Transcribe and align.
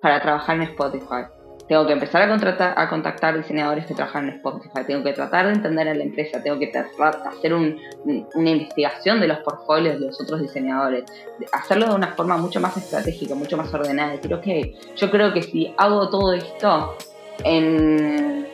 para 0.00 0.20
trabajar 0.20 0.56
en 0.56 0.62
Spotify. 0.62 1.26
Tengo 1.68 1.86
que 1.86 1.92
empezar 1.92 2.22
a, 2.22 2.28
contratar, 2.28 2.74
a 2.78 2.88
contactar 2.88 3.36
diseñadores 3.36 3.84
que 3.84 3.94
trabajan 3.94 4.26
en 4.28 4.36
Spotify. 4.36 4.84
Tengo 4.86 5.04
que 5.04 5.12
tratar 5.12 5.46
de 5.46 5.52
entender 5.52 5.86
a 5.86 5.94
la 5.94 6.02
empresa. 6.02 6.42
Tengo 6.42 6.58
que 6.58 6.72
hacer 6.74 7.52
una 7.52 8.50
investigación 8.50 9.20
de 9.20 9.28
los 9.28 9.38
portfolios 9.40 10.00
de 10.00 10.06
los 10.06 10.18
otros 10.18 10.40
diseñadores. 10.40 11.04
Hacerlo 11.52 11.88
de 11.88 11.94
una 11.94 12.08
forma 12.14 12.38
mucho 12.38 12.58
más 12.58 12.74
estratégica, 12.78 13.34
mucho 13.34 13.58
más 13.58 13.72
ordenada. 13.74 14.18
Creo 14.18 14.40
que, 14.40 14.76
yo 14.96 15.10
creo 15.10 15.34
que 15.34 15.42
si 15.42 15.74
hago 15.76 16.08
todo 16.08 16.32
esto 16.32 16.96
en 17.44 18.48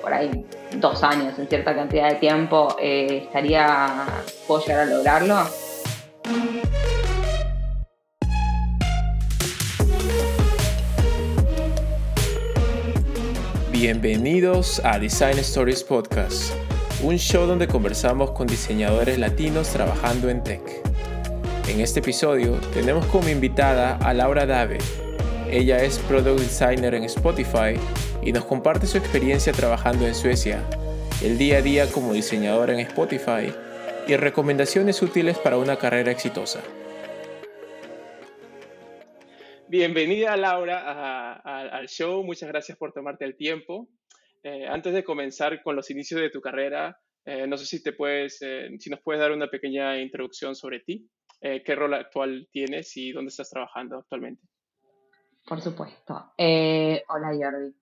por 0.00 0.12
ahí 0.12 0.44
dos 0.76 1.02
años, 1.02 1.38
en 1.38 1.48
cierta 1.48 1.74
cantidad 1.74 2.10
de 2.10 2.16
tiempo, 2.16 2.76
eh, 2.78 3.22
estaría, 3.24 4.06
puedo 4.46 4.64
llegar 4.64 4.80
a 4.80 4.84
lograrlo. 4.86 5.36
Bienvenidos 13.86 14.80
a 14.82 14.98
Design 14.98 15.38
Stories 15.40 15.84
Podcast, 15.84 16.54
un 17.02 17.18
show 17.18 17.46
donde 17.46 17.68
conversamos 17.68 18.30
con 18.30 18.46
diseñadores 18.46 19.18
latinos 19.18 19.68
trabajando 19.68 20.30
en 20.30 20.42
tech. 20.42 20.62
En 21.68 21.82
este 21.82 22.00
episodio 22.00 22.54
tenemos 22.72 23.04
como 23.04 23.28
invitada 23.28 23.98
a 23.98 24.14
Laura 24.14 24.46
Dave. 24.46 24.78
Ella 25.50 25.84
es 25.84 25.98
Product 25.98 26.40
Designer 26.40 26.94
en 26.94 27.04
Spotify 27.04 27.78
y 28.22 28.32
nos 28.32 28.46
comparte 28.46 28.86
su 28.86 28.96
experiencia 28.96 29.52
trabajando 29.52 30.06
en 30.06 30.14
Suecia, 30.14 30.64
el 31.22 31.36
día 31.36 31.58
a 31.58 31.60
día 31.60 31.86
como 31.92 32.14
diseñadora 32.14 32.72
en 32.72 32.80
Spotify 32.80 33.52
y 34.08 34.16
recomendaciones 34.16 35.02
útiles 35.02 35.36
para 35.36 35.58
una 35.58 35.76
carrera 35.76 36.10
exitosa. 36.10 36.60
Bienvenida 39.76 40.36
Laura 40.36 41.32
al 41.32 41.88
show, 41.88 42.22
muchas 42.22 42.48
gracias 42.48 42.78
por 42.78 42.92
tomarte 42.92 43.24
el 43.24 43.36
tiempo. 43.36 43.88
Eh, 44.44 44.68
antes 44.68 44.94
de 44.94 45.02
comenzar 45.02 45.64
con 45.64 45.74
los 45.74 45.90
inicios 45.90 46.20
de 46.20 46.30
tu 46.30 46.40
carrera, 46.40 46.96
eh, 47.24 47.48
no 47.48 47.56
sé 47.56 47.66
si, 47.66 47.82
te 47.82 47.92
puedes, 47.92 48.40
eh, 48.42 48.70
si 48.78 48.88
nos 48.88 49.00
puedes 49.00 49.20
dar 49.20 49.32
una 49.32 49.48
pequeña 49.48 49.98
introducción 49.98 50.54
sobre 50.54 50.78
ti, 50.78 51.10
qué 51.40 51.74
rol 51.74 51.92
actual 51.92 52.46
tienes 52.52 52.96
y 52.96 53.10
dónde 53.10 53.30
estás 53.30 53.50
trabajando 53.50 53.98
actualmente. 53.98 54.46
Por 55.44 55.60
supuesto. 55.60 56.14
hola 56.38 57.32
Jordi. 57.32 57.74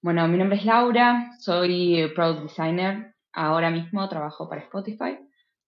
Bueno, 0.00 0.28
mi 0.28 0.38
nombre 0.38 0.58
es 0.58 0.64
Laura, 0.64 1.32
soy 1.40 2.08
Product 2.14 2.42
Designer. 2.42 3.16
Ahora 3.32 3.68
mismo 3.68 4.08
trabajo 4.08 4.48
para 4.48 4.60
Spotify. 4.60 5.18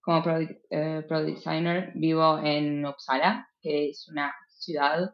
Como 0.00 0.22
Product, 0.22 0.52
eh, 0.70 1.04
Designer 1.08 1.90
vivo 1.96 2.38
en 2.38 2.86
Uppsala, 2.86 3.48
que 3.60 3.88
es 3.88 4.06
una 4.08 4.32
ciudad 4.46 5.12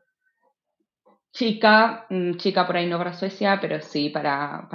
chica, 1.33 2.07
mm, 2.11 2.37
chica 2.37 2.67
por 2.67 2.77
ahí 2.77 2.87
no 2.87 2.99
para 2.99 3.15
Suecia, 3.15 3.59
pero 3.61 3.81
sí 3.81 4.11
para, 4.15 4.69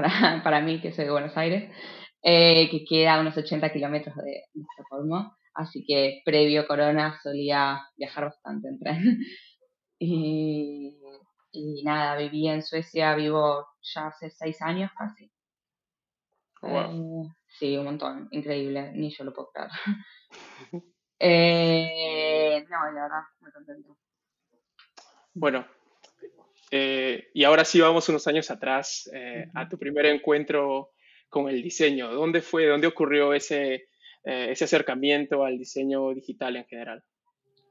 para, 0.43 0.61
mí, 0.61 0.81
que 0.81 0.91
soy 0.91 1.05
de 1.05 1.11
Buenos 1.11 1.37
Aires, 1.37 1.71
eh, 2.23 2.69
que 2.69 2.85
queda 2.85 3.15
a 3.15 3.21
unos 3.21 3.37
80 3.37 3.71
kilómetros 3.71 4.15
de, 4.17 4.43
de 4.53 4.61
Estocolmo. 4.61 5.35
Así 5.53 5.85
que 5.87 6.21
previo 6.25 6.67
corona 6.67 7.17
solía 7.23 7.81
viajar 7.97 8.25
bastante 8.25 8.67
en 8.67 8.79
tren. 8.79 9.19
y 9.99 10.97
y 11.55 11.83
nada, 11.83 12.17
viví 12.17 12.47
en 12.49 12.61
Suecia, 12.61 13.15
vivo 13.15 13.65
ya 13.81 14.07
hace 14.07 14.29
seis 14.29 14.61
años 14.61 14.91
casi. 14.97 15.31
Eh, 16.63 17.23
sí, 17.47 17.77
un 17.77 17.85
montón, 17.85 18.27
increíble, 18.31 18.91
ni 18.93 19.09
yo 19.09 19.23
lo 19.23 19.33
puedo 19.33 19.51
creer. 19.51 19.69
eh, 21.19 22.65
no, 22.69 22.91
la 22.91 23.01
verdad, 23.03 23.21
muy 23.39 23.51
contento. 23.51 23.97
Bueno, 25.33 25.65
eh, 26.71 27.27
y 27.33 27.43
ahora 27.43 27.65
sí 27.65 27.79
vamos 27.79 28.09
unos 28.09 28.27
años 28.27 28.49
atrás 28.51 29.09
eh, 29.13 29.47
a 29.53 29.67
tu 29.69 29.77
primer 29.77 30.05
encuentro 30.05 30.91
con 31.29 31.49
el 31.49 31.61
diseño. 31.61 32.11
¿Dónde 32.13 32.41
fue, 32.41 32.67
dónde 32.67 32.87
ocurrió 32.87 33.33
ese, 33.33 33.87
ese 34.23 34.65
acercamiento 34.65 35.43
al 35.43 35.57
diseño 35.57 36.13
digital 36.13 36.55
en 36.55 36.65
general? 36.65 37.03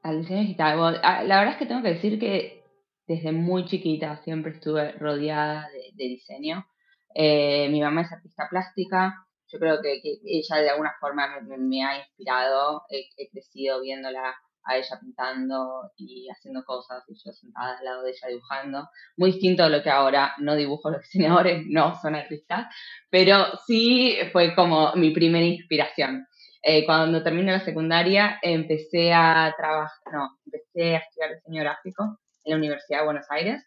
Al 0.02 0.20
diseño 0.20 0.40
digital, 0.40 1.00
ah, 1.02 1.22
la 1.24 1.38
verdad 1.38 1.54
es 1.54 1.58
que 1.58 1.66
tengo 1.66 1.82
que 1.82 1.94
decir 1.94 2.18
que 2.18 2.64
desde 3.06 3.32
muy 3.32 3.64
chiquita 3.66 4.22
siempre 4.22 4.52
estuve 4.52 4.92
rodeada 4.92 5.68
de, 5.94 6.04
diseño. 6.04 6.66
Eh, 7.14 7.68
mi 7.70 7.80
mamá 7.80 8.02
es 8.02 8.12
artista 8.12 8.48
plástica, 8.50 9.26
yo 9.48 9.58
creo 9.58 9.80
que, 9.82 10.00
ella 10.24 10.56
de 10.56 10.70
alguna 10.70 10.94
forma 11.00 11.40
me, 11.40 11.84
ha 11.84 11.98
inspirado, 11.98 12.82
he, 12.88 13.28
crecido 13.30 13.80
viéndola 13.82 14.34
a 14.64 14.76
ella 14.76 14.98
pintando 15.00 15.92
y 15.96 16.28
haciendo 16.30 16.64
cosas 16.64 17.04
y 17.08 17.14
yo 17.14 17.32
sentada 17.32 17.78
al 17.78 17.84
lado 17.84 18.02
de 18.02 18.10
ella 18.10 18.28
dibujando. 18.28 18.88
Muy 19.16 19.32
distinto 19.32 19.64
a 19.64 19.68
lo 19.68 19.82
que 19.82 19.90
ahora 19.90 20.34
no 20.38 20.54
dibujo, 20.54 20.90
los 20.90 21.02
diseñadores 21.02 21.64
no 21.66 22.00
son 22.00 22.14
artistas, 22.14 22.66
pero 23.10 23.44
sí 23.66 24.16
fue 24.32 24.54
como 24.54 24.92
mi 24.94 25.10
primera 25.10 25.44
inspiración. 25.44 26.26
Eh, 26.62 26.86
cuando 26.86 27.22
terminé 27.22 27.52
la 27.52 27.60
secundaria 27.60 28.38
empecé 28.40 29.12
a 29.12 29.54
trabajar, 29.56 30.12
no, 30.12 30.38
empecé 30.46 30.96
a 30.96 30.98
estudiar 31.00 31.34
diseño 31.34 31.62
gráfico 31.62 32.18
en 32.44 32.50
la 32.52 32.56
Universidad 32.56 33.00
de 33.00 33.04
Buenos 33.04 33.26
Aires. 33.30 33.62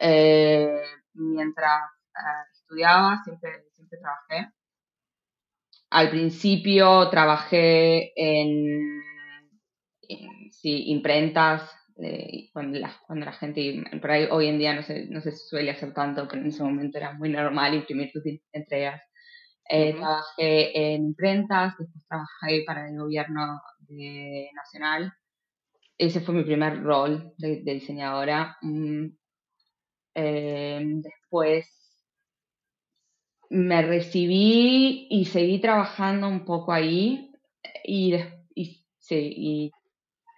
Eh, 0.00 0.82
mientras 1.14 1.82
eh, 2.16 2.50
estudiaba, 2.52 3.22
siempre, 3.22 3.64
siempre 3.74 3.98
trabajé. 3.98 4.52
Al 5.90 6.10
principio 6.10 7.08
trabajé 7.10 8.12
en, 8.16 8.99
imprentas, 10.62 11.70
eh, 12.02 12.48
cuando, 12.52 12.78
la, 12.78 12.92
cuando, 13.06 13.26
la, 13.26 13.32
gente, 13.32 13.84
por 14.00 14.10
ahí 14.10 14.26
hoy 14.30 14.46
en 14.46 14.58
día 14.58 14.74
no 14.74 14.82
se, 14.82 15.06
no 15.06 15.20
se 15.20 15.32
suele 15.32 15.70
hacer 15.70 15.92
tanto, 15.92 16.26
pero 16.28 16.42
en 16.42 16.48
ese 16.48 16.62
momento 16.62 16.98
era 16.98 17.12
muy 17.14 17.28
normal 17.28 17.74
imprimir 17.74 18.10
tus 18.12 18.22
entregas. 18.52 19.02
Trabajé 19.68 20.94
en 20.94 21.04
imprentas, 21.04 21.74
después 21.78 22.04
trabajé 22.08 22.64
para 22.66 22.88
el 22.88 22.98
gobierno 22.98 23.60
nacional 24.54 25.12
ese 26.00 26.20
fue 26.20 26.34
mi 26.34 26.44
primer 26.44 26.82
rol 26.82 27.34
de, 27.36 27.60
diseñadora. 27.62 28.56
Mm, 28.62 29.08
em, 30.14 31.02
después 31.02 31.68
me 33.50 33.82
recibí 33.82 35.08
y 35.10 35.26
seguí 35.26 35.60
trabajando 35.60 36.28
un 36.28 36.44
poco 36.44 36.72
ahí 36.72 37.32
y, 37.84 38.14
sí, 38.98 39.70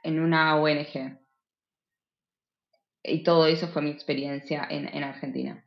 en 0.03 0.21
una 0.21 0.57
ONG. 0.57 1.19
Y 3.05 3.23
todo 3.23 3.47
eso 3.47 3.69
fue 3.69 3.83
mi 3.83 3.91
experiencia 3.91 4.67
en, 4.71 5.03
Argentina. 5.03 5.65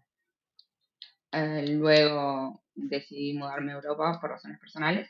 Eh, 1.31 1.65
luego 1.67 2.63
decidí 2.73 3.33
mudarme 3.33 3.73
a 3.73 3.75
Europa 3.75 4.19
por 4.21 4.29
razones 4.31 4.59
personales. 4.59 5.09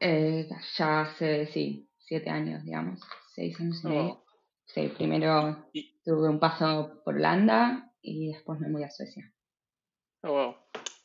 Eh, 0.00 0.48
ya 0.76 1.02
hace, 1.02 1.46
sí, 1.46 1.88
siete 1.98 2.30
años, 2.30 2.64
digamos, 2.64 3.00
seis 3.34 3.58
años 3.60 3.84
y 3.84 3.88
medio. 3.88 4.12
Oh. 4.12 4.26
Sí, 4.66 4.88
primero 4.96 5.70
tuve 6.04 6.28
un 6.28 6.40
paso 6.40 7.00
por 7.04 7.14
Holanda 7.14 7.92
y 8.02 8.32
después 8.32 8.58
me 8.60 8.68
mudé 8.68 8.86
a 8.86 8.90
Suecia. 8.90 9.32
Oh, 10.22 10.32
wow. 10.32 10.56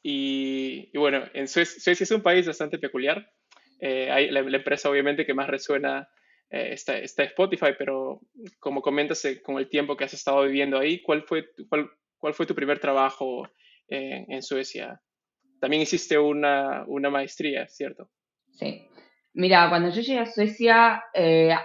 Y, 0.04 0.96
bueno, 0.98 1.24
en 1.34 1.48
Suecia, 1.48 1.94
es 1.94 2.12
un 2.12 2.24
país 2.24 2.48
bastante 2.48 2.80
peculiar. 2.80 3.32
Eh, 3.82 4.10
hay 4.10 4.30
la, 4.30 4.40
empresa 4.40 4.90
obviamente 4.90 5.26
que 5.26 5.34
más 5.34 5.50
resuena 5.50 6.08
eh, 6.50 6.70
está, 6.72 6.98
Spotify, 6.98 7.74
pero 7.78 8.22
como 8.60 8.82
comentas 8.82 9.26
eh, 9.26 9.42
con 9.42 9.58
el 9.58 9.68
tiempo 9.68 9.98
que 9.98 10.06
has 10.06 10.14
estado 10.14 10.44
viviendo 10.44 10.78
ahí, 10.78 11.02
¿cuál 11.02 11.24
fue, 11.24 11.50
cuál, 11.68 11.90
cuál 12.18 12.34
fue 12.34 12.46
tu 12.46 12.56
primer 12.56 12.80
trabajo 12.80 13.50
en 13.88 14.42
Suecia? 14.42 15.02
También 15.60 15.82
hiciste 15.82 16.18
una, 16.18 16.86
una 16.88 17.10
maestría, 17.10 17.68
¿cierto? 17.68 18.10
Sí, 18.52 18.88
Mira, 19.34 19.70
cuando 19.70 19.90
yo 19.90 20.02
llegué 20.02 20.20
a 20.20 20.26
Suecia 20.26 21.04
eh, 21.14 21.56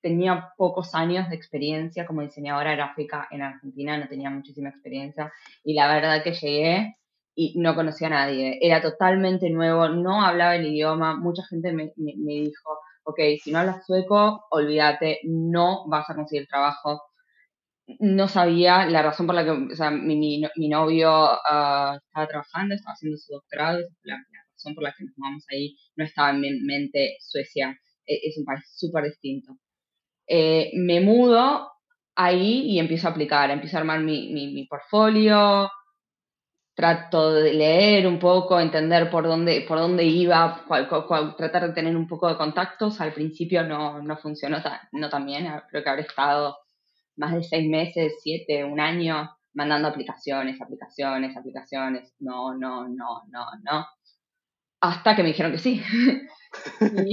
tenía 0.00 0.52
pocos 0.56 0.94
años 0.94 1.28
de 1.28 1.36
experiencia 1.36 2.06
como 2.06 2.22
diseñadora 2.22 2.76
gráfica 2.76 3.26
en 3.30 3.42
Argentina, 3.42 3.98
no 3.98 4.08
tenía 4.08 4.30
muchísima 4.30 4.68
experiencia 4.68 5.32
y 5.64 5.74
la 5.74 5.92
verdad 5.92 6.22
que 6.22 6.32
llegué 6.32 6.96
y 7.34 7.58
no 7.60 7.74
conocía 7.74 8.06
a 8.08 8.10
nadie, 8.10 8.58
era 8.60 8.80
totalmente 8.80 9.50
nuevo, 9.50 9.88
no 9.88 10.24
hablaba 10.24 10.56
el 10.56 10.66
idioma, 10.66 11.16
mucha 11.16 11.42
gente 11.48 11.72
me, 11.72 11.92
dijo, 11.96 12.78
ok, 13.04 13.18
si 13.42 13.50
no 13.50 13.58
hablas 13.58 13.84
sueco, 13.86 14.44
olvídate, 14.50 15.20
no 15.24 15.86
vas 15.88 16.08
a 16.10 16.14
conseguir 16.14 16.46
trabajo. 16.46 17.02
No 17.98 18.28
sabía 18.28 18.86
la 18.86 19.02
razón 19.02 19.26
por 19.26 19.34
la 19.34 19.44
que, 19.44 19.50
o 19.50 19.76
sea, 19.76 19.90
mi, 19.90 20.40
novio 20.68 21.10
ah, 21.12 21.98
estaba 22.02 22.26
trabajando, 22.26 22.74
estaba 22.74 22.94
haciendo 22.94 23.18
su 23.18 23.34
doctorado, 23.34 23.80
la, 24.04 24.16
por 24.72 24.82
las 24.82 24.96
que 24.96 25.04
nos 25.04 25.18
mudamos 25.18 25.44
ahí 25.52 25.76
no 25.96 26.04
estaba 26.04 26.30
en 26.30 26.40
mi 26.40 26.60
mente 26.60 27.16
Suecia, 27.20 27.76
e, 28.06 28.28
es 28.28 28.38
un 28.38 28.44
país 28.44 28.62
súper 28.74 29.04
distinto. 29.04 29.56
Eh, 30.26 30.70
me 30.76 31.00
mudo 31.00 31.70
ahí 32.14 32.62
y 32.70 32.78
empiezo 32.78 33.08
a 33.08 33.10
aplicar, 33.10 33.50
empiezo 33.50 33.76
a 33.76 33.80
armar 33.80 34.00
mi, 34.00 34.32
mi, 34.32 34.66
portfolio, 34.66 35.68
trato 36.74 37.32
de 37.32 37.52
leer 37.52 38.06
un 38.06 38.18
poco, 38.18 38.60
entender 38.60 39.08
por 39.10 39.24
dónde, 39.24 39.64
por 39.66 39.78
dónde 39.78 40.04
iba, 40.04 40.64
tratar 41.36 41.68
de 41.68 41.72
tener 41.72 41.96
un 41.96 42.08
poco 42.08 42.28
de 42.28 42.36
contactos. 42.36 43.00
Al 43.00 43.12
principio 43.12 43.62
no, 43.64 44.02
no 44.02 44.16
funcionó 44.16 44.58
no 44.92 45.08
tan 45.08 45.26
bien, 45.26 45.46
creo 45.70 45.82
que 45.82 45.90
habré 45.90 46.02
estado 46.02 46.56
más 47.16 47.32
de 47.32 47.44
seis 47.44 47.68
meses, 47.68 48.14
siete, 48.22 48.64
un 48.64 48.80
año, 48.80 49.30
mandando 49.52 49.88
aplicaciones, 49.88 50.60
aplicaciones, 50.60 51.36
aplicaciones, 51.36 52.12
no, 52.18 52.54
no, 52.54 52.88
no, 52.88 53.22
no, 53.30 53.46
no, 53.62 53.86
hasta 54.84 55.16
que 55.16 55.22
me 55.22 55.28
dijeron 55.28 55.52
que 55.52 55.58
sí. 55.58 55.82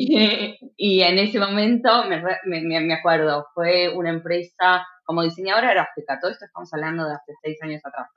y, 0.77 1.01
en 1.01 1.17
ese 1.19 1.39
momento 1.39 2.03
me, 2.05 2.21
me, 2.61 2.93
acuerdo, 2.93 3.47
fue 3.53 3.95
una 3.95 4.09
empresa 4.09 4.85
como 5.05 5.23
diseñadora 5.23 5.71
gráfica, 5.71 6.19
todo 6.19 6.31
esto 6.31 6.45
estamos 6.45 6.73
hablando 6.73 7.07
de 7.07 7.13
hace 7.13 7.33
seis 7.41 7.57
años 7.61 7.81
atrás, 7.85 8.07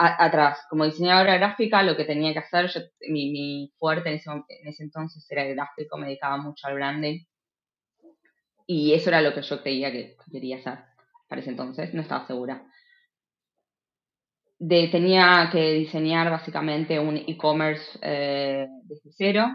atrás, 0.00 0.66
como 0.70 0.84
diseñadora 0.84 1.36
gráfica, 1.36 1.82
lo 1.82 1.96
que 1.96 2.04
tenía 2.04 2.32
que 2.32 2.38
hacer, 2.38 2.68
yo, 2.68 2.80
mi, 3.08 3.30
mi 3.30 3.72
fuerte 3.78 4.08
en 4.08 4.14
ese, 4.16 4.30
en 4.30 4.68
ese 4.68 4.82
entonces 4.82 5.26
era 5.30 5.44
el 5.44 5.54
gráfico, 5.54 5.98
me 5.98 6.06
dedicaba 6.06 6.38
mucho 6.38 6.66
al 6.66 6.74
branding. 6.74 7.24
Y 8.66 8.94
eso 8.94 9.10
era 9.10 9.20
lo 9.20 9.34
que 9.34 9.42
yo 9.42 9.62
creía 9.62 9.92
que 9.92 10.16
quería 10.30 10.56
hacer 10.56 10.78
para 11.28 11.40
ese 11.40 11.50
entonces, 11.50 11.92
no 11.94 12.02
estaba 12.02 12.26
segura. 12.26 12.64
Tenía 14.58 15.48
que 15.50 15.72
diseñar 15.72 16.30
básicamente 16.30 16.98
un 16.98 17.16
e-commerce 17.16 17.98
eh, 18.02 18.66
desde 18.82 19.10
cero 19.12 19.46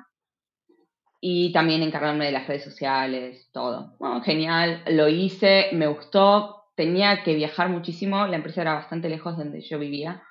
y 1.21 1.51
también 1.51 1.83
encargarme 1.83 2.25
de 2.25 2.31
las 2.31 2.47
redes 2.47 2.63
sociales, 2.63 3.49
todo. 3.51 3.97
Genial, 4.23 4.83
lo 4.87 5.07
hice, 5.07 5.69
me 5.73 5.87
gustó, 5.87 6.65
tenía 6.75 7.23
que 7.23 7.35
viajar 7.35 7.69
muchísimo, 7.69 8.27
la 8.27 8.35
empresa 8.35 8.61
era 8.61 8.75
bastante 8.75 9.09
lejos 9.09 9.37
de 9.37 9.43
donde 9.43 9.61
yo 9.61 9.79
vivía. 9.79 10.23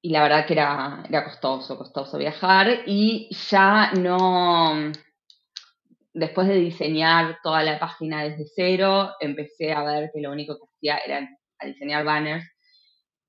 Y 0.00 0.10
la 0.10 0.22
verdad 0.22 0.46
que 0.46 0.52
era, 0.54 1.02
era 1.08 1.24
costoso, 1.24 1.76
costoso 1.76 2.18
viajar 2.18 2.82
y 2.86 3.28
ya 3.50 3.92
no, 3.92 4.92
después 6.12 6.48
de 6.48 6.54
diseñar 6.54 7.38
toda 7.42 7.62
la 7.62 7.78
página 7.78 8.22
desde 8.22 8.44
cero, 8.54 9.10
empecé 9.20 9.72
a 9.72 9.82
ver 9.82 10.10
que 10.12 10.20
lo 10.20 10.30
único 10.30 10.56
que 10.56 10.64
hacía 10.76 10.98
era 10.98 11.28
diseñar 11.64 12.04
banners 12.04 12.44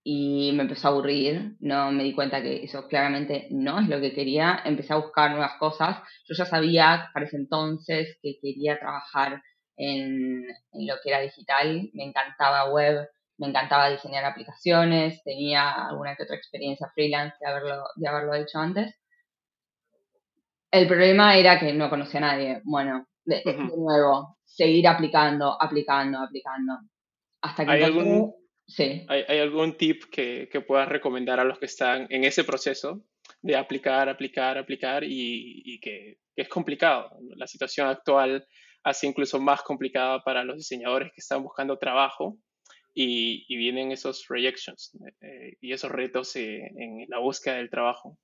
y 0.04 0.52
me 0.54 0.64
empezó 0.64 0.88
a 0.88 0.92
aburrir, 0.92 1.56
no 1.60 1.92
me 1.92 2.04
di 2.04 2.14
cuenta 2.14 2.42
que 2.42 2.64
eso 2.64 2.88
claramente 2.88 3.48
no 3.52 3.80
es 3.80 3.88
lo 3.88 4.00
que 4.00 4.14
quería, 4.14 4.62
empecé 4.66 4.94
a 4.94 4.98
buscar 4.98 5.32
nuevas 5.32 5.58
cosas, 5.60 5.98
yo 6.28 6.36
ya 6.36 6.46
sabía 6.46 7.10
para 7.14 7.26
ese 7.26 7.38
entonces 7.38 8.18
que 8.22 8.40
quería 8.42 8.80
trabajar 8.80 9.42
en, 9.78 10.44
lo 10.74 10.96
que 11.04 11.10
era 11.10 11.20
digital, 11.20 11.90
me 11.94 12.06
encantaba 12.06 12.72
web, 12.72 13.08
me 13.40 13.48
encantaba 13.48 13.90
diseñar 13.90 14.26
aplicaciones, 14.26 15.24
tenía 15.24 15.88
alguna 15.88 16.16
que 16.16 16.24
otra 16.24 16.36
experiencia 16.36 16.92
freelance 16.94 17.36
de 17.40 17.48
haberlo, 17.48 17.84
de 17.96 18.08
haberlo 18.08 18.36
hecho 18.36 18.60
antes 18.60 18.94
el 20.72 20.88
problema 20.88 21.36
era 21.36 21.60
que 21.60 21.74
no 21.74 21.90
conocía 21.90 22.20
a 22.20 22.22
nadie. 22.22 22.62
Bueno, 22.64 23.08
de, 23.26 23.42
nuevo, 23.76 24.38
seguir 24.46 24.88
aplicando, 24.88 25.58
aplicando, 25.60 26.20
aplicando. 26.20 26.74
Hasta 27.42 27.66
que 27.66 27.72
¿Hay, 27.72 27.84
algún, 27.84 28.34
sí. 28.68 29.06
¿hay, 29.08 29.40
algún 29.40 29.78
tip 29.78 30.04
que, 30.12 30.50
que, 30.52 30.62
puedas 30.62 30.90
recomendar 30.90 31.40
a 31.40 31.44
los 31.44 31.58
que 31.58 31.66
están 31.66 32.08
en 32.10 32.24
ese 32.24 32.44
proceso 32.44 33.04
de 33.42 33.56
aplicar, 33.56 34.10
aplicar, 34.10 34.58
aplicar 34.58 35.04
y, 35.04 35.62
y 35.66 35.80
que, 35.80 36.18
que, 36.36 36.42
es 36.42 36.50
complicado? 36.50 37.12
La 37.36 37.48
situación 37.48 37.88
actual 37.88 38.46
hace 38.84 39.08
incluso 39.08 39.40
más 39.40 39.62
complicada 39.62 40.22
para 40.24 40.44
los 40.44 40.58
diseñadores 40.58 41.10
que 41.10 41.22
están 41.22 41.44
buscando 41.44 41.78
trabajo 41.78 42.38
y, 43.02 43.58
vienen 43.58 43.92
esos 43.92 44.26
rejections 44.28 44.98
eh, 45.22 45.58
y 45.62 45.74
esos 45.74 45.92
retos 45.92 46.36
eh, 46.36 46.72
en 46.76 47.06
la 47.08 47.20
búsqueda 47.20 47.56
del 47.56 47.70
trabajo 47.70 48.18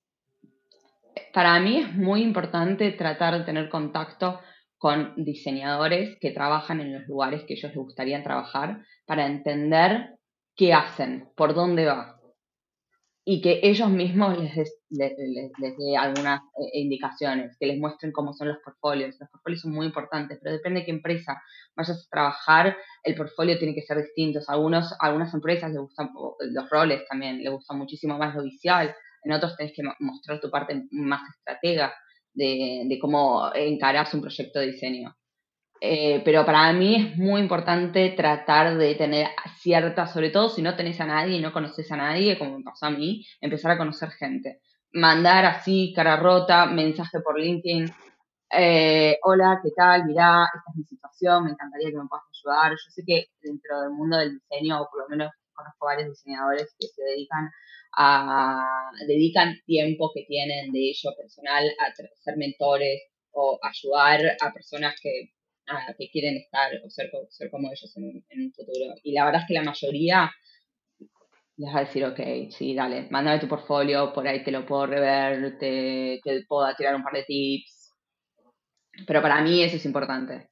para 1.34 1.60
mí 1.60 1.78
es 1.78 1.94
muy 1.94 2.22
importante 2.22 2.92
tratar 2.92 3.38
de 3.38 3.46
tener 3.46 3.70
contacto 3.70 4.40
con 4.78 5.14
diseñadores 5.18 6.18
que 6.20 6.32
trabajan 6.32 6.82
en 6.82 6.94
los 6.94 7.08
lugares 7.08 7.44
que 7.48 7.54
ellos 7.54 7.72
les 7.72 7.84
gustaría 7.84 8.24
trabajar 8.24 8.84
para 9.06 9.26
entender 9.26 10.18
qué 10.56 10.74
hacen, 10.74 11.30
por 11.36 11.54
dónde 11.54 11.86
va. 11.86 12.20
Y 13.24 13.42
que 13.42 13.62
ellos 13.64 13.90
mismos 13.90 14.38
les, 14.38 14.78
les, 14.98 15.78
dé 15.78 15.98
algunas 15.98 16.42
eh, 16.42 16.80
indicaciones, 16.80 17.56
que 17.60 17.68
les 17.68 17.80
muestren 17.80 18.12
cómo 18.12 18.34
son 18.34 18.50
los 18.50 18.58
portfolios. 18.64 19.16
Los 19.20 19.30
portfolios 19.30 19.62
son 19.62 19.74
muy 19.74 19.86
importantes, 19.86 20.40
pero 20.42 20.56
depende 20.56 20.82
de 20.82 20.86
qué 20.86 20.92
empresa 20.92 21.42
vayas 21.76 22.06
a 22.06 22.10
trabajar, 22.10 22.78
el 23.04 23.16
portfolio 23.16 23.58
tiene 23.58 23.76
que 23.76 23.82
ser 23.82 23.98
distinto. 23.98 24.40
Algunos, 24.48 24.94
algunas 25.00 25.34
empresas 25.34 25.72
les 25.72 25.80
gustan 25.80 26.10
los 26.40 26.70
roles 26.70 27.04
también, 27.10 27.44
les 27.44 27.52
gusta 27.52 27.74
muchísimo 27.74 28.18
más 28.18 28.36
lo 28.36 28.44
visual, 28.44 28.96
en 29.24 29.32
otros 29.32 29.58
tenés 29.58 29.74
que 29.76 29.84
mostrar 30.00 30.40
tu 30.40 30.50
parte 30.50 30.84
más 30.92 31.22
estratega 31.36 31.94
de, 32.34 32.98
cómo 33.02 33.52
encarás 33.54 34.14
un 34.14 34.22
proyecto 34.22 34.60
de 34.60 34.68
diseño. 34.68 35.16
Eh, 35.82 36.22
pero 36.24 36.46
para 36.46 36.72
mí 36.74 36.96
es 36.96 37.18
muy 37.18 37.42
importante 37.42 38.10
tratar 38.12 38.78
de 38.78 38.96
tener 38.96 39.28
cierta, 39.62 40.08
sobre 40.08 40.30
todo 40.30 40.50
si 40.50 40.62
no 40.62 40.76
tenés 40.76 41.00
a 41.02 41.06
nadie 41.06 41.38
y 41.38 41.42
no 41.42 41.52
conoces 41.52 41.92
a 41.92 41.98
nadie, 41.98 42.38
como 42.38 42.58
me 42.58 42.64
pasó 42.64 42.86
a 42.86 42.92
mí, 42.92 43.26
empezar 43.42 43.72
a 43.72 43.78
conocer 43.78 44.10
gente. 44.12 44.62
Mandar 44.96 45.44
así, 45.44 45.92
cara 45.94 46.16
rota, 46.16 46.68
mensaje 46.68 47.20
por 47.20 47.38
LinkedIn. 47.38 47.86
Eh, 48.50 49.20
hola, 49.24 49.60
¿qué 49.62 49.72
tal? 49.76 50.06
Mirá, 50.06 50.46
esta 50.46 50.72
es 50.72 50.78
mi 50.78 50.86
situación, 50.86 51.44
me 51.44 51.52
encantaría 51.52 51.90
que 51.90 51.98
me 51.98 52.08
puedas 52.08 52.24
ayudar. 52.32 52.72
Yo 52.72 52.92
sé 52.92 53.04
que 53.06 53.26
dentro 53.42 53.82
del 53.82 53.90
mundo 53.90 54.16
del 54.18 54.40
diseño, 54.40 54.82
o 54.82 54.88
por 54.90 55.02
lo 55.02 55.10
menos 55.10 55.34
conozco 55.54 55.86
varios 55.86 56.12
diseñadores 56.12 56.74
que 56.80 56.88
se 56.88 57.04
dedican 57.04 57.52
a, 57.98 58.90
dedican 59.06 59.56
tiempo 59.66 60.12
que 60.16 60.24
tienen 60.30 60.72
de 60.72 60.92
ello 60.92 61.12
personal 61.18 61.66
a 61.78 61.94
ser 61.94 62.38
mentores 62.38 63.02
o 63.32 63.60
ayudar 63.64 64.38
a 64.40 64.54
personas 64.54 64.96
que, 65.02 65.34
que 65.98 66.10
quieren 66.10 66.38
estar 66.38 66.72
o 66.86 66.90
ser, 66.90 67.12
ser 67.32 67.50
como 67.52 67.68
ellos 67.68 67.98
en, 67.98 68.24
un 68.46 68.54
futuro. 68.54 68.96
Y 69.04 69.12
la 69.12 69.26
verdad 69.26 69.42
es 69.42 69.48
que 69.50 69.56
la 69.56 69.64
mayoría 69.64 70.32
les 71.58 71.74
va 71.74 71.80
a 71.80 71.84
decir, 71.86 72.06
ok, 72.06 72.20
sí, 72.52 72.76
dale, 72.76 73.08
mándame 73.10 73.40
tu 73.40 73.48
portfolio, 73.48 74.12
por 74.14 74.28
ahí 74.28 74.44
te 74.44 74.52
lo 74.52 74.66
puedo 74.66 74.88
rever, 74.88 75.58
te, 75.58 76.20
te 76.24 76.44
puedo 76.48 76.68
tirar 76.76 76.96
un 76.96 77.04
par 77.04 77.14
de 77.14 77.24
tips. 77.24 77.94
Pero 79.08 79.22
para 79.22 79.42
mí 79.42 79.62
eso 79.64 79.76
es 79.76 79.86
importante. 79.86 80.50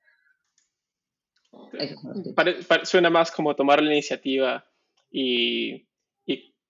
suena 2.84 3.10
más 3.10 3.32
como 3.32 3.56
tomar 3.56 3.82
la 3.82 3.92
iniciativa 3.92 4.66
y 5.12 5.88